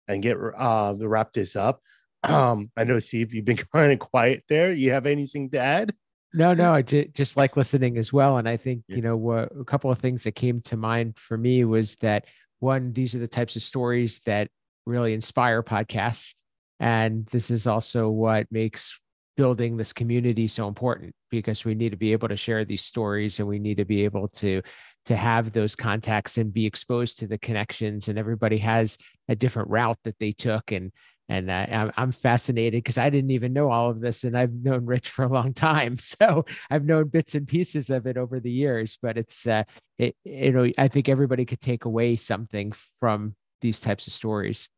and 0.08 0.22
get 0.22 0.38
uh 0.58 0.94
to 0.94 1.08
wrap 1.08 1.34
this 1.34 1.56
up 1.56 1.82
um, 2.30 2.72
I 2.76 2.84
know, 2.84 3.00
Steve, 3.00 3.34
you've 3.34 3.46
been 3.46 3.58
kind 3.74 3.92
of 3.92 4.00
quiet 4.00 4.44
there. 4.50 4.74
You 4.74 4.92
have 4.92 5.06
anything 5.06 5.50
to 5.52 5.60
add? 5.60 5.94
No, 6.34 6.54
no, 6.54 6.74
I 6.74 6.82
j- 6.82 7.10
just 7.14 7.38
like 7.38 7.56
listening 7.56 7.98
as 7.98 8.12
well. 8.12 8.38
And 8.38 8.48
I 8.48 8.58
think, 8.58 8.84
yeah. 8.88 8.98
you 8.98 9.02
know, 9.02 9.30
uh, 9.30 9.48
a 9.60 9.64
couple 9.64 9.90
of 9.90 10.00
things 10.00 10.24
that 10.24 10.34
came 10.34 10.62
to 10.64 10.76
mind 10.76 11.18
for 11.18 11.38
me 11.38 11.64
was 11.64 11.96
that 11.98 12.26
one, 12.60 12.92
these 12.92 13.16
are 13.16 13.20
the 13.20 13.28
types 13.28 13.56
of 13.56 13.62
stories 13.62 14.20
that 14.26 14.50
really 14.86 15.14
inspire 15.14 15.64
podcasts. 15.64 16.36
And 16.80 17.26
this 17.28 17.50
is 17.50 17.68
also 17.68 18.10
what 18.10 18.48
makes 18.52 19.00
building 19.38 19.78
this 19.78 19.94
community 19.94 20.48
so 20.48 20.68
important 20.68 21.14
because 21.30 21.66
we 21.66 21.76
need 21.76 21.90
to 21.90 21.98
be 21.98 22.12
able 22.12 22.28
to 22.28 22.38
share 22.38 22.64
these 22.64 22.82
stories 22.82 23.40
and 23.40 23.48
we 23.48 23.60
need 23.60 23.78
to 23.78 23.86
be 23.86 24.04
able 24.04 24.28
to 24.28 24.62
to 25.06 25.16
have 25.16 25.52
those 25.52 25.76
contacts 25.76 26.38
and 26.38 26.54
be 26.54 26.66
exposed 26.66 27.20
to 27.20 27.28
the 27.28 27.38
connections 27.38 28.08
and 28.08 28.18
everybody 28.18 28.58
has 28.58 28.98
a 29.28 29.36
different 29.36 29.70
route 29.70 29.98
that 30.04 30.18
they 30.20 30.32
took 30.32 30.72
and 30.72 30.92
and 31.28 31.52
I, 31.52 31.92
I'm 31.98 32.12
fascinated 32.12 32.84
because 32.84 32.98
I 32.98 33.10
didn't 33.10 33.32
even 33.32 33.54
know 33.54 33.72
all 33.72 33.90
of 33.90 34.00
this, 34.00 34.24
and 34.24 34.38
I've 34.38 34.54
known 34.54 34.86
Rich 34.86 35.10
for 35.10 35.26
a 35.26 35.32
long 35.32 35.54
time, 35.54 35.98
so 36.00 36.46
I've 36.70 36.86
known 36.86 37.08
bits 37.08 37.36
and 37.36 37.48
pieces 37.48 37.90
of 37.90 38.06
it 38.06 38.18
over 38.18 38.40
the 38.40 38.52
years. 38.52 38.98
But 39.02 39.18
it's, 39.18 39.48
uh, 39.48 39.64
it, 39.98 40.16
you 40.24 40.52
know, 40.52 40.70
I 40.78 40.88
think 40.88 41.10
everybody 41.10 41.46
could 41.46 41.62
take 41.62 41.86
away 41.86 42.16
something 42.16 42.74
from 43.00 43.36
these 43.62 43.80
types 43.80 44.08
of 44.08 44.14
stories. 44.14 44.70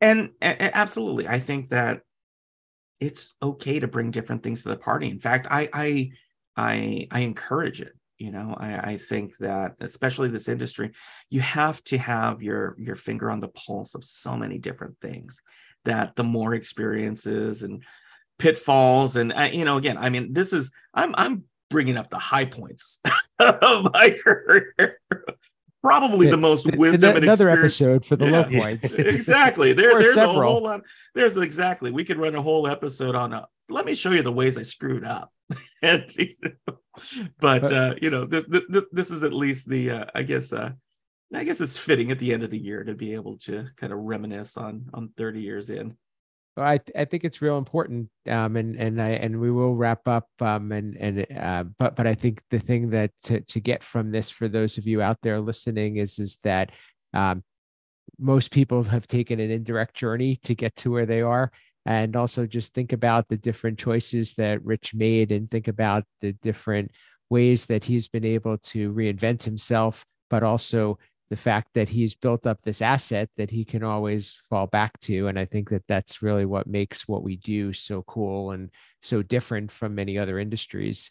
And, 0.00 0.30
and 0.40 0.56
absolutely, 0.74 1.26
I 1.26 1.40
think 1.40 1.70
that 1.70 2.02
it's 3.00 3.34
okay 3.42 3.80
to 3.80 3.88
bring 3.88 4.10
different 4.10 4.42
things 4.42 4.62
to 4.62 4.68
the 4.70 4.76
party. 4.76 5.08
In 5.08 5.18
fact, 5.18 5.48
I, 5.50 5.68
I, 5.72 6.10
I, 6.56 7.08
I 7.10 7.20
encourage 7.20 7.80
it 7.80 7.97
you 8.18 8.30
know 8.30 8.56
I, 8.58 8.92
I, 8.92 8.96
think 8.96 9.36
that 9.38 9.76
especially 9.80 10.28
this 10.28 10.48
industry 10.48 10.92
you 11.30 11.40
have 11.40 11.82
to 11.84 11.98
have 11.98 12.42
your 12.42 12.74
your 12.78 12.96
finger 12.96 13.30
on 13.30 13.40
the 13.40 13.48
pulse 13.48 13.94
of 13.94 14.04
so 14.04 14.36
many 14.36 14.58
different 14.58 14.96
things 15.00 15.40
that 15.84 16.16
the 16.16 16.24
more 16.24 16.54
experiences 16.54 17.62
and 17.62 17.82
pitfalls 18.38 19.16
and 19.16 19.32
uh, 19.32 19.48
you 19.52 19.64
know 19.64 19.76
again 19.76 19.96
i 19.98 20.10
mean 20.10 20.32
this 20.32 20.52
is 20.52 20.72
i'm 20.94 21.14
i'm 21.16 21.44
bringing 21.70 21.96
up 21.96 22.10
the 22.10 22.18
high 22.18 22.46
points 22.46 23.00
of 23.38 23.92
my 23.92 24.16
career. 24.24 24.98
Probably 25.82 26.28
the 26.28 26.36
most 26.36 26.66
wisdom 26.76 27.14
and 27.14 27.24
another 27.24 27.48
episode 27.48 28.04
for 28.04 28.16
the 28.16 28.24
yeah, 28.24 28.30
low 28.32 28.44
points. 28.44 28.94
exactly. 28.98 29.72
There, 29.74 29.96
there's 29.98 30.14
several. 30.14 30.40
a 30.40 30.46
whole 30.46 30.62
lot 30.62 30.80
there's 31.14 31.36
exactly 31.36 31.90
we 31.90 32.04
could 32.04 32.18
run 32.18 32.34
a 32.34 32.42
whole 32.42 32.66
episode 32.66 33.14
on 33.14 33.32
a, 33.32 33.46
let 33.68 33.84
me 33.84 33.94
show 33.94 34.10
you 34.10 34.22
the 34.22 34.32
ways 34.32 34.56
i 34.56 34.62
screwed 34.62 35.04
up 35.04 35.32
and, 35.82 36.04
you 36.16 36.34
know, 36.42 36.76
but 37.38 37.72
uh, 37.72 37.94
you 38.02 38.10
know, 38.10 38.24
this, 38.24 38.46
this 38.46 38.84
this 38.90 39.10
is 39.10 39.22
at 39.22 39.32
least 39.32 39.68
the 39.68 39.90
uh, 39.90 40.04
I 40.14 40.24
guess 40.24 40.52
uh, 40.52 40.72
I 41.34 41.44
guess 41.44 41.60
it's 41.60 41.78
fitting 41.78 42.10
at 42.10 42.18
the 42.18 42.32
end 42.32 42.42
of 42.42 42.50
the 42.50 42.58
year 42.58 42.84
to 42.84 42.94
be 42.94 43.14
able 43.14 43.38
to 43.38 43.68
kind 43.76 43.92
of 43.92 44.00
reminisce 44.00 44.56
on 44.56 44.86
on 44.94 45.10
30 45.16 45.40
years 45.40 45.70
in. 45.70 45.96
Well, 46.56 46.66
I 46.66 46.80
I 46.96 47.04
think 47.04 47.24
it's 47.24 47.40
real 47.40 47.58
important, 47.58 48.08
um, 48.28 48.56
and 48.56 48.74
and 48.76 49.00
I 49.00 49.10
and 49.10 49.40
we 49.40 49.50
will 49.52 49.76
wrap 49.76 50.08
up, 50.08 50.26
um, 50.40 50.72
and 50.72 50.96
and 50.96 51.26
uh, 51.38 51.64
but 51.78 51.94
but 51.94 52.06
I 52.06 52.14
think 52.14 52.42
the 52.50 52.58
thing 52.58 52.90
that 52.90 53.12
to 53.24 53.40
to 53.42 53.60
get 53.60 53.84
from 53.84 54.10
this 54.10 54.30
for 54.30 54.48
those 54.48 54.78
of 54.78 54.86
you 54.86 55.00
out 55.00 55.18
there 55.22 55.40
listening 55.40 55.98
is 55.98 56.18
is 56.18 56.36
that 56.42 56.72
um, 57.14 57.44
most 58.18 58.50
people 58.50 58.82
have 58.82 59.06
taken 59.06 59.38
an 59.38 59.52
indirect 59.52 59.94
journey 59.94 60.36
to 60.42 60.54
get 60.54 60.74
to 60.76 60.90
where 60.90 61.06
they 61.06 61.20
are, 61.20 61.52
and 61.86 62.16
also 62.16 62.46
just 62.46 62.74
think 62.74 62.92
about 62.92 63.28
the 63.28 63.36
different 63.36 63.78
choices 63.78 64.34
that 64.34 64.64
Rich 64.64 64.94
made 64.94 65.32
and 65.32 65.50
think 65.50 65.68
about 65.68 66.04
the 66.20 66.32
different 66.32 66.90
ways 67.30 67.66
that 67.66 67.84
he's 67.84 68.08
been 68.08 68.24
able 68.24 68.58
to 68.58 68.92
reinvent 68.92 69.42
himself, 69.42 70.04
but 70.30 70.42
also 70.42 70.98
the 71.30 71.36
fact 71.36 71.68
that 71.74 71.90
he's 71.90 72.14
built 72.14 72.46
up 72.46 72.62
this 72.62 72.80
asset 72.80 73.28
that 73.36 73.50
he 73.50 73.64
can 73.64 73.82
always 73.82 74.40
fall 74.48 74.66
back 74.66 74.98
to. 75.00 75.28
And 75.28 75.38
I 75.38 75.44
think 75.44 75.68
that 75.70 75.84
that's 75.86 76.22
really 76.22 76.46
what 76.46 76.66
makes 76.66 77.06
what 77.06 77.22
we 77.22 77.36
do 77.36 77.72
so 77.72 78.02
cool 78.02 78.52
and 78.52 78.70
so 79.02 79.22
different 79.22 79.70
from 79.70 79.94
many 79.94 80.16
other 80.18 80.38
industries. 80.38 81.10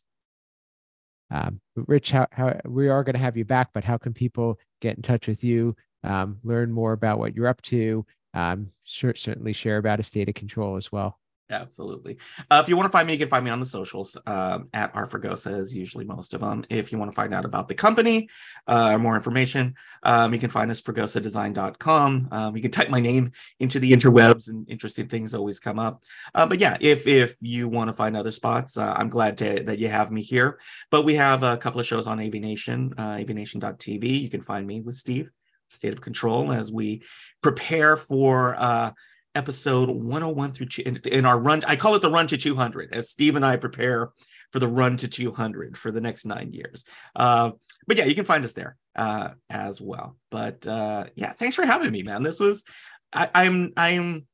Um, 1.30 1.60
Rich, 1.76 2.12
how, 2.12 2.28
how 2.32 2.60
we 2.66 2.88
are 2.88 3.04
going 3.04 3.14
to 3.14 3.20
have 3.20 3.38
you 3.38 3.46
back, 3.46 3.70
but 3.74 3.84
how 3.84 3.98
can 3.98 4.14
people 4.14 4.58
get 4.82 4.96
in 4.96 5.04
touch 5.04 5.28
with 5.28 5.44
you, 5.44 5.76
um, 6.04 6.38
learn 6.44 6.72
more 6.72 6.94
about 6.94 7.20
what 7.20 7.36
you're 7.36 7.48
up 7.48 7.62
to, 7.64 8.06
um, 8.38 8.72
sure, 8.84 9.16
certainly 9.16 9.52
share 9.52 9.78
about 9.78 10.00
a 10.00 10.04
state 10.04 10.30
of 10.30 10.36
control 10.36 10.78
as 10.78 10.92
well? 10.92 11.20
Absolutely. 11.50 12.18
Uh, 12.52 12.60
if 12.62 12.68
you 12.68 12.76
want 12.76 12.88
to 12.88 12.92
find 12.92 13.08
me, 13.08 13.14
you 13.14 13.20
can 13.20 13.30
find 13.30 13.44
me 13.44 13.50
on 13.50 13.62
the 13.62 13.66
socials 13.66 14.18
um, 14.26 14.68
at 14.74 14.94
RFregosa 14.94 15.58
is 15.58 15.74
usually 15.74 16.04
most 16.04 16.34
of 16.34 16.42
them. 16.42 16.66
If 16.70 16.92
you 16.92 16.98
want 16.98 17.10
to 17.10 17.16
find 17.16 17.34
out 17.34 17.46
about 17.46 17.70
the 17.70 17.74
company 17.74 18.30
uh, 18.68 18.90
or 18.92 19.00
more 19.00 19.16
information, 19.16 19.74
um, 20.04 20.34
you 20.34 20.40
can 20.40 20.50
find 20.50 20.70
us 20.70 20.82
fregosadesign.com. 20.82 22.28
Um, 22.32 22.56
you 22.56 22.62
can 22.62 22.72
type 22.72 22.90
my 22.90 23.00
name 23.00 23.32
into 23.60 23.80
the 23.80 23.94
interwebs 23.94 24.50
and 24.50 24.70
interesting 24.70 25.08
things 25.08 25.34
always 25.34 25.58
come 25.58 25.80
up. 25.80 26.04
Uh, 26.36 26.46
but 26.46 26.60
yeah, 26.60 26.78
if 26.82 27.08
if 27.08 27.38
you 27.40 27.70
want 27.70 27.88
to 27.88 27.94
find 27.94 28.18
other 28.18 28.32
spots, 28.32 28.78
uh, 28.78 28.94
I'm 28.98 29.10
glad 29.10 29.38
to, 29.38 29.64
that 29.64 29.80
you 29.80 29.88
have 29.88 30.12
me 30.12 30.22
here. 30.22 30.60
But 30.92 31.06
we 31.06 31.16
have 31.16 31.44
a 31.44 31.58
couple 31.58 31.80
of 31.80 31.86
shows 31.86 32.08
on 32.08 32.18
AVNation, 32.20 32.94
uh, 32.98 33.16
avnation.tv. 33.24 34.22
You 34.22 34.30
can 34.30 34.42
find 34.42 34.68
me 34.68 34.82
with 34.82 34.96
Steve, 34.96 35.32
State 35.70 35.94
of 35.94 36.02
Control, 36.02 36.52
as 36.52 36.72
we 36.72 37.04
prepare 37.42 37.98
for 37.98 38.56
uh, 38.56 38.92
episode 39.36 39.90
101 39.90 40.54
through 40.54 40.66
two, 40.66 40.84
in, 40.86 41.00
in 41.06 41.26
our 41.26 41.40
run. 41.40 41.62
I 41.68 41.76
call 41.76 41.96
it 41.96 42.02
the 42.02 42.12
run 42.12 42.28
to 42.28 42.38
200 42.38 42.94
as 42.94 43.10
Steve 43.10 43.36
and 43.36 43.46
I 43.46 43.56
prepare 43.56 44.10
for 44.52 44.60
the 44.60 44.68
run 44.68 44.98
to 44.98 45.08
200 45.08 45.78
for 45.78 45.92
the 45.92 46.02
next 46.02 46.26
nine 46.26 46.54
years. 46.54 46.86
Uh, 47.16 47.52
but 47.86 47.98
yeah, 47.98 48.06
you 48.06 48.16
can 48.16 48.26
find 48.26 48.44
us 48.44 48.54
there 48.54 48.78
uh, 48.96 49.30
as 49.50 49.80
well. 49.80 50.18
But 50.32 50.66
uh, 50.66 51.06
yeah, 51.16 51.34
thanks 51.34 51.56
for 51.56 51.66
having 51.66 51.92
me, 51.92 52.04
man. 52.04 52.24
This 52.24 52.40
was 52.40 52.66
I, 53.14 53.30
I'm 53.34 53.74
I'm 53.78 54.26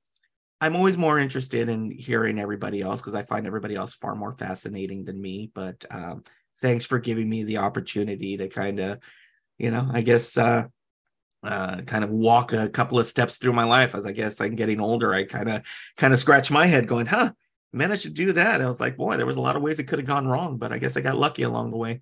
I'm 0.62 0.76
always 0.78 0.98
more 0.98 1.19
interested 1.19 1.67
in 1.67 1.91
hearing 1.91 2.39
everybody 2.39 2.82
else 2.82 3.02
because 3.02 3.15
I 3.15 3.24
find 3.24 3.46
everybody 3.46 3.76
else 3.76 3.96
far 3.96 4.15
more 4.15 4.34
fascinating 4.34 5.04
than 5.04 5.22
me. 5.22 5.52
But 5.54 5.84
um, 5.91 6.24
thanks 6.62 6.86
for 6.86 7.00
giving 7.00 7.30
me 7.30 7.43
the 7.43 7.58
opportunity 7.58 8.38
to 8.38 8.48
kind 8.48 8.80
of, 8.80 9.00
you 9.58 9.72
know, 9.72 9.89
I 9.91 10.02
guess 10.02 10.38
uh, 10.38 10.63
uh, 11.44 11.82
kind 11.82 12.04
of 12.04 12.10
walk 12.10 12.54
a 12.54 12.70
couple 12.70 12.98
of 13.00 13.06
steps 13.06 13.38
through 13.38 13.54
my 13.54 13.64
life 13.64 13.96
as 13.96 14.06
I 14.06 14.12
guess 14.12 14.40
I'm 14.40 14.56
getting 14.56 14.80
older. 14.80 15.14
I 15.14 15.26
kind 15.26 15.50
of 15.50 15.66
kind 15.98 16.14
of 16.14 16.20
scratch 16.20 16.52
my 16.52 16.66
head 16.66 16.88
going, 16.88 17.06
huh, 17.06 17.32
managed 17.74 18.04
to 18.04 18.10
do 18.10 18.34
that. 18.34 18.62
I 18.62 18.66
was 18.66 18.80
like, 18.80 18.96
boy, 18.98 19.18
there 19.18 19.26
was 19.26 19.36
a 19.36 19.42
lot 19.42 19.56
of 19.56 19.62
ways 19.62 19.80
it 19.80 19.86
could 19.86 20.00
have 20.00 20.08
gone 20.08 20.28
wrong, 20.28 20.58
but 20.58 20.72
I 20.72 20.78
guess 20.78 20.96
I 20.96 21.02
got 21.02 21.18
lucky 21.18 21.44
along 21.44 21.72
the 21.72 21.78
way. 21.78 22.02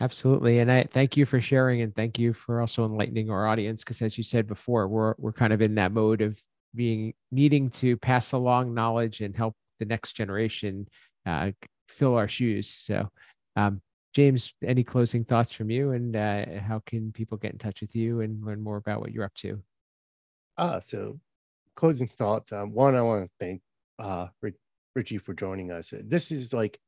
Absolutely. 0.00 0.58
And 0.58 0.70
I 0.70 0.84
thank 0.92 1.16
you 1.16 1.24
for 1.24 1.40
sharing 1.40 1.80
and 1.80 1.94
thank 1.94 2.18
you 2.18 2.32
for 2.32 2.60
also 2.60 2.84
enlightening 2.84 3.30
our 3.30 3.46
audience. 3.46 3.82
Because 3.82 4.02
as 4.02 4.18
you 4.18 4.24
said 4.24 4.46
before, 4.46 4.88
we're 4.88 5.14
we're 5.18 5.32
kind 5.32 5.52
of 5.52 5.62
in 5.62 5.76
that 5.76 5.92
mode 5.92 6.20
of 6.20 6.38
being 6.74 7.14
needing 7.30 7.70
to 7.70 7.96
pass 7.96 8.32
along 8.32 8.74
knowledge 8.74 9.20
and 9.20 9.36
help 9.36 9.54
the 9.78 9.84
next 9.84 10.14
generation 10.14 10.88
uh, 11.24 11.52
fill 11.88 12.16
our 12.16 12.28
shoes. 12.28 12.68
So 12.68 13.08
um, 13.56 13.80
James, 14.14 14.54
any 14.62 14.84
closing 14.84 15.24
thoughts 15.24 15.52
from 15.52 15.70
you, 15.70 15.90
and 15.90 16.14
uh, 16.14 16.44
how 16.60 16.80
can 16.86 17.12
people 17.12 17.36
get 17.36 17.52
in 17.52 17.58
touch 17.58 17.80
with 17.80 17.96
you 17.96 18.20
and 18.20 18.44
learn 18.44 18.62
more 18.62 18.76
about 18.76 19.00
what 19.00 19.12
you're 19.12 19.24
up 19.24 19.34
to? 19.34 19.60
Uh, 20.56 20.80
so 20.80 21.18
closing 21.74 22.08
thoughts. 22.08 22.52
Um, 22.52 22.72
one, 22.72 22.94
I 22.94 23.02
want 23.02 23.24
to 23.24 23.30
thank 23.44 23.60
uh, 23.98 24.28
Richie 24.94 25.18
for 25.18 25.34
joining 25.34 25.72
us. 25.72 25.92
This 26.04 26.30
is 26.30 26.52
like 26.52 26.78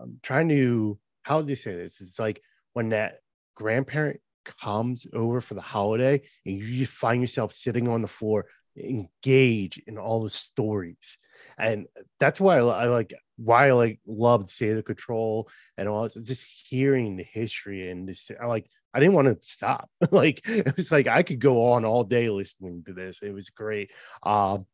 I'm 0.00 0.20
trying 0.22 0.50
to 0.50 0.98
how 1.22 1.42
do 1.42 1.48
you 1.48 1.56
say 1.56 1.74
this? 1.74 2.00
It's 2.00 2.18
like 2.18 2.42
when 2.72 2.90
that 2.90 3.20
grandparent 3.54 4.20
comes 4.44 5.06
over 5.12 5.40
for 5.40 5.54
the 5.54 5.60
holiday 5.60 6.22
and 6.46 6.56
you 6.56 6.78
just 6.78 6.92
find 6.92 7.20
yourself 7.20 7.52
sitting 7.52 7.88
on 7.88 8.02
the 8.02 8.08
floor 8.08 8.46
engage 8.78 9.78
in 9.86 9.98
all 9.98 10.22
the 10.22 10.30
stories. 10.30 11.18
And 11.58 11.86
that's 12.20 12.40
why 12.40 12.58
I, 12.58 12.86
like 12.86 13.14
why 13.36 13.68
I 13.68 13.72
like 13.72 14.00
loved 14.06 14.48
State 14.50 14.76
of 14.76 14.84
Control 14.84 15.48
and 15.76 15.88
all 15.88 16.02
this 16.02 16.14
just 16.14 16.68
hearing 16.68 17.16
the 17.16 17.24
history 17.24 17.90
and 17.90 18.08
this 18.08 18.30
I 18.40 18.46
like 18.46 18.68
I 18.92 19.00
didn't 19.00 19.14
want 19.14 19.28
to 19.28 19.38
stop. 19.42 19.90
Like 20.10 20.40
it 20.48 20.76
was 20.76 20.90
like 20.90 21.06
I 21.06 21.22
could 21.22 21.38
go 21.40 21.72
on 21.72 21.84
all 21.84 22.04
day 22.04 22.28
listening 22.30 22.82
to 22.84 22.92
this. 22.92 23.22
It 23.22 23.32
was 23.32 23.50
great. 23.50 23.90
Um 24.22 24.66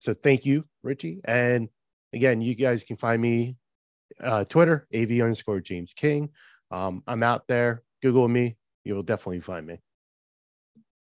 so 0.00 0.14
thank 0.14 0.44
you 0.44 0.64
Richie. 0.82 1.20
And 1.24 1.68
again 2.12 2.40
you 2.40 2.54
guys 2.54 2.84
can 2.84 2.96
find 2.96 3.20
me 3.20 3.56
uh 4.20 4.44
Twitter 4.44 4.86
AV 4.94 5.12
underscore 5.12 5.60
James 5.60 5.92
King. 5.94 6.30
Um 6.70 7.02
I'm 7.06 7.22
out 7.22 7.46
there. 7.46 7.82
Google 8.02 8.28
me. 8.28 8.56
You 8.84 8.94
will 8.94 9.02
definitely 9.02 9.40
find 9.40 9.66
me 9.66 9.80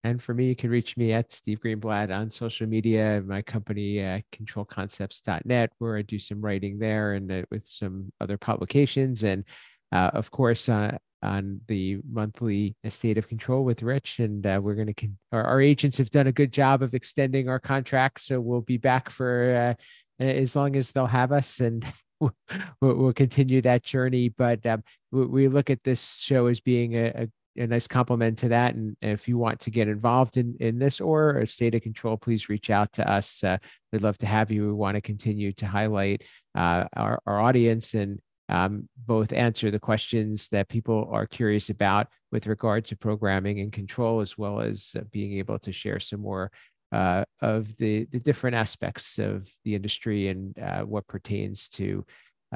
and 0.02 0.22
for 0.22 0.32
me, 0.32 0.46
you 0.46 0.56
can 0.56 0.70
reach 0.70 0.96
me 0.96 1.12
at 1.12 1.30
Steve 1.30 1.60
Greenblatt 1.60 2.14
on 2.14 2.30
social 2.30 2.66
media, 2.66 3.22
my 3.26 3.42
company, 3.42 4.02
uh, 4.02 4.20
controlconcepts.net, 4.32 5.72
where 5.78 5.96
I 5.96 6.02
do 6.02 6.18
some 6.18 6.40
writing 6.40 6.78
there 6.78 7.12
and 7.12 7.30
uh, 7.30 7.42
with 7.50 7.66
some 7.66 8.10
other 8.20 8.38
publications. 8.38 9.22
And 9.24 9.44
uh, 9.92 10.10
of 10.14 10.30
course, 10.30 10.68
uh, 10.68 10.96
on 11.22 11.60
the 11.68 11.98
monthly 12.10 12.74
State 12.88 13.18
of 13.18 13.28
Control 13.28 13.62
with 13.64 13.82
Rich. 13.82 14.20
And 14.20 14.46
uh, 14.46 14.60
we're 14.62 14.74
going 14.74 14.86
to, 14.86 14.94
con- 14.94 15.18
our, 15.32 15.44
our, 15.44 15.60
agents 15.60 15.98
have 15.98 16.10
done 16.10 16.26
a 16.26 16.32
good 16.32 16.52
job 16.52 16.82
of 16.82 16.94
extending 16.94 17.48
our 17.48 17.58
contract. 17.58 18.22
So 18.22 18.40
we'll 18.40 18.62
be 18.62 18.78
back 18.78 19.10
for 19.10 19.76
uh, 20.18 20.22
as 20.22 20.56
long 20.56 20.76
as 20.76 20.92
they'll 20.92 21.06
have 21.06 21.32
us. 21.32 21.60
And 21.60 21.84
we'll, 22.80 23.12
continue 23.12 23.60
that 23.62 23.82
journey. 23.82 24.30
But 24.30 24.64
um, 24.64 24.82
we, 25.10 25.48
look 25.48 25.68
at 25.68 25.84
this 25.84 26.20
show 26.20 26.46
as 26.46 26.60
being 26.60 26.96
a, 26.96 27.28
a 27.56 27.66
nice 27.66 27.86
complement 27.86 28.38
to 28.38 28.48
that. 28.48 28.74
And 28.74 28.96
if 29.02 29.28
you 29.28 29.38
want 29.38 29.60
to 29.60 29.70
get 29.70 29.88
involved 29.88 30.36
in, 30.36 30.56
in 30.60 30.78
this 30.78 31.00
or 31.00 31.38
a 31.38 31.46
state 31.46 31.74
of 31.74 31.82
control, 31.82 32.16
please 32.16 32.48
reach 32.48 32.70
out 32.70 32.92
to 32.94 33.08
us. 33.08 33.42
Uh, 33.42 33.58
we'd 33.92 34.02
love 34.02 34.18
to 34.18 34.26
have 34.26 34.50
you. 34.50 34.66
We 34.66 34.72
want 34.72 34.94
to 34.94 35.00
continue 35.00 35.52
to 35.52 35.66
highlight 35.66 36.22
uh, 36.54 36.84
our, 36.96 37.20
our 37.26 37.40
audience 37.40 37.94
and 37.94 38.20
um, 38.48 38.88
both 39.06 39.32
answer 39.32 39.70
the 39.70 39.78
questions 39.78 40.48
that 40.48 40.68
people 40.68 41.08
are 41.12 41.26
curious 41.26 41.70
about 41.70 42.08
with 42.32 42.46
regard 42.46 42.84
to 42.86 42.96
programming 42.96 43.60
and 43.60 43.72
control, 43.72 44.20
as 44.20 44.36
well 44.36 44.60
as 44.60 44.96
uh, 44.98 45.02
being 45.12 45.38
able 45.38 45.58
to 45.60 45.72
share 45.72 46.00
some 46.00 46.20
more 46.20 46.50
uh, 46.92 47.24
of 47.40 47.76
the, 47.76 48.06
the 48.06 48.18
different 48.18 48.56
aspects 48.56 49.18
of 49.18 49.48
the 49.64 49.74
industry 49.74 50.28
and 50.28 50.58
uh, 50.58 50.82
what 50.82 51.06
pertains 51.06 51.68
to 51.68 52.04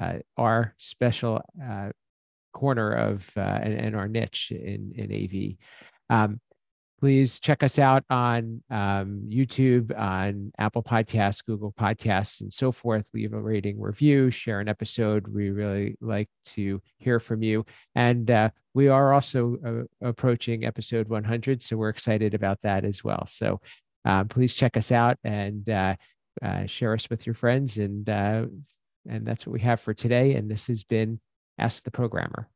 uh, 0.00 0.14
our 0.36 0.74
special 0.78 1.40
corner 2.54 2.92
of 2.92 3.30
uh, 3.36 3.40
and, 3.40 3.74
and, 3.74 3.96
our 3.96 4.08
niche 4.08 4.50
in 4.50 4.92
in 4.96 5.12
AV. 5.12 5.56
Um, 6.08 6.40
please 7.00 7.38
check 7.38 7.62
us 7.62 7.78
out 7.78 8.02
on 8.08 8.62
um, 8.70 9.28
YouTube, 9.28 9.94
on 9.98 10.50
Apple 10.56 10.82
Podcasts, 10.82 11.44
Google 11.44 11.74
Podcasts, 11.78 12.40
and 12.40 12.50
so 12.50 12.72
forth. 12.72 13.10
Leave 13.12 13.34
a 13.34 13.40
rating, 13.40 13.78
review, 13.78 14.30
share 14.30 14.60
an 14.60 14.68
episode. 14.68 15.28
We 15.28 15.50
really 15.50 15.96
like 16.00 16.30
to 16.46 16.80
hear 16.96 17.20
from 17.20 17.42
you. 17.42 17.66
And 17.94 18.30
uh, 18.30 18.50
we 18.72 18.88
are 18.88 19.12
also 19.12 19.58
uh, 20.02 20.08
approaching 20.08 20.64
episode 20.64 21.08
100, 21.08 21.62
so 21.62 21.76
we're 21.76 21.90
excited 21.90 22.32
about 22.32 22.62
that 22.62 22.86
as 22.86 23.04
well. 23.04 23.26
So 23.26 23.60
um, 24.06 24.28
please 24.28 24.54
check 24.54 24.76
us 24.76 24.90
out 24.90 25.18
and 25.24 25.68
uh, 25.68 25.96
uh 26.42 26.66
share 26.66 26.94
us 26.94 27.10
with 27.10 27.26
your 27.26 27.34
friends. 27.34 27.76
And 27.78 28.08
uh, 28.08 28.46
and 29.06 29.26
that's 29.26 29.46
what 29.46 29.52
we 29.52 29.60
have 29.60 29.80
for 29.80 29.94
today. 29.94 30.34
And 30.34 30.50
this 30.50 30.66
has 30.68 30.84
been 30.84 31.20
Ask 31.58 31.84
the 31.84 31.90
Programmer. 31.90 32.48